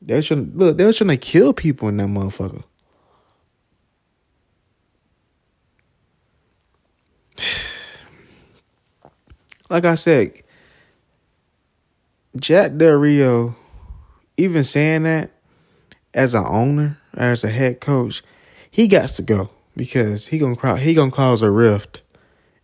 [0.00, 0.76] They should look.
[0.76, 2.62] They were trying to kill people in that motherfucker.
[9.70, 10.32] like I said,
[12.38, 13.56] Jack Del Rio,
[14.36, 15.30] even saying that
[16.12, 18.22] as an owner, as a head coach,
[18.70, 22.00] he got to go because he gonna he gonna cause a rift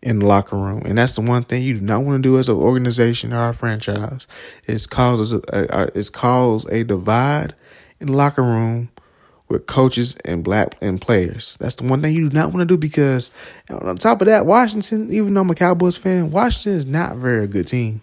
[0.02, 2.38] in the locker room, and that's the one thing you do not want to do
[2.38, 4.26] as an organization or a franchise.
[4.66, 7.54] Is causes a, is cause a divide
[8.00, 8.90] in the locker room
[9.48, 11.58] with coaches and black and players.
[11.60, 13.30] That's the one thing you do not want to do because
[13.68, 17.48] on top of that, Washington, even though I'm a Cowboys fan, Washington is not very
[17.48, 18.00] good team.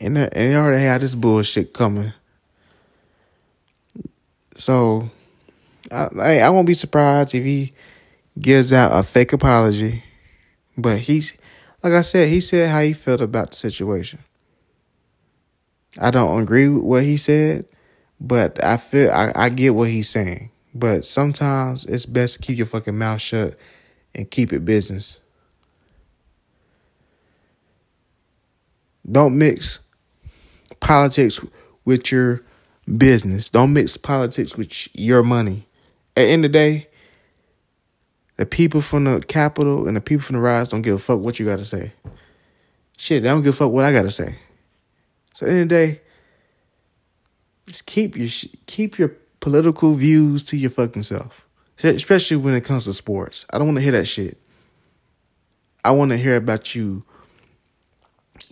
[0.00, 2.12] And they, and they already had this bullshit coming.
[4.54, 5.10] So
[5.90, 7.72] I I won't be surprised if he
[8.38, 10.04] gives out a fake apology.
[10.76, 11.36] But he's
[11.82, 14.20] like I said, he said how he felt about the situation.
[15.98, 17.66] I don't agree with what he said,
[18.20, 20.50] but I feel I, I get what he's saying.
[20.74, 23.56] But sometimes it's best to keep your fucking mouth shut
[24.14, 25.20] and keep it business.
[29.10, 29.80] Don't mix
[30.80, 31.38] politics
[31.84, 32.42] with your
[32.96, 33.50] business.
[33.50, 35.66] Don't mix politics with your money.
[36.16, 36.88] At the end of the day,
[38.36, 41.20] the people from the Capitol and the people from the rise don't give a fuck
[41.20, 41.92] what you got to say.
[42.96, 44.38] Shit, they don't give a fuck what I got to say.
[45.34, 46.00] So at the the day,
[47.66, 48.28] just keep your
[48.66, 51.46] keep your political views to your fucking self,
[51.82, 53.46] especially when it comes to sports.
[53.50, 54.38] I don't want to hear that shit.
[55.84, 57.04] I want to hear about you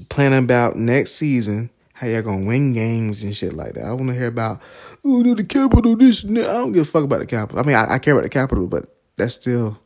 [0.08, 3.84] planning about next season, how y'all gonna win games and shit like that.
[3.84, 4.60] I want to hear about
[5.04, 6.24] oh the Capitol this.
[6.24, 6.50] And that.
[6.50, 7.60] I don't give a fuck about the Capitol.
[7.60, 9.78] I mean, I, I care about the Capitol, but that's still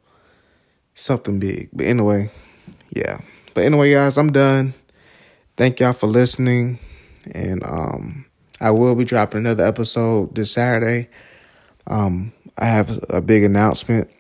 [0.95, 1.71] something big.
[1.73, 2.31] But anyway,
[2.91, 3.19] yeah.
[3.55, 4.75] But anyway, guys, I'm done.
[5.57, 6.79] Thank y'all for listening,
[7.33, 8.27] and um.
[8.61, 11.11] I will be dropping another episode this Saturday.
[11.87, 14.11] Um, I have a big announcement,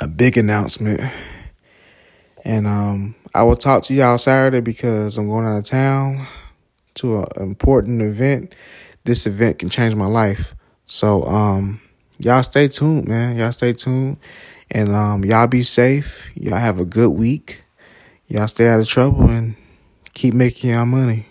[0.00, 1.02] a big announcement,
[2.42, 6.26] and um, I will talk to y'all Saturday because I'm going out of town
[6.94, 8.56] to an important event.
[9.04, 10.54] This event can change my life,
[10.86, 11.82] so um,
[12.20, 13.36] y'all stay tuned, man.
[13.36, 14.18] Y'all stay tuned,
[14.70, 16.30] and um, y'all be safe.
[16.34, 17.64] Y'all have a good week.
[18.26, 19.56] Y'all stay out of trouble and
[20.12, 21.26] keep making y'all money.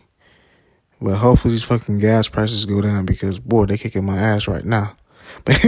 [1.01, 4.65] But hopefully these fucking gas prices go down because boy, they kicking my ass right
[4.65, 4.95] now.
[5.45, 5.61] But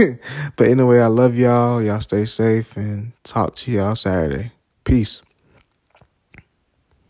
[0.56, 1.80] but anyway, I love y'all.
[1.80, 4.50] Y'all stay safe and talk to y'all Saturday.
[4.84, 5.22] Peace.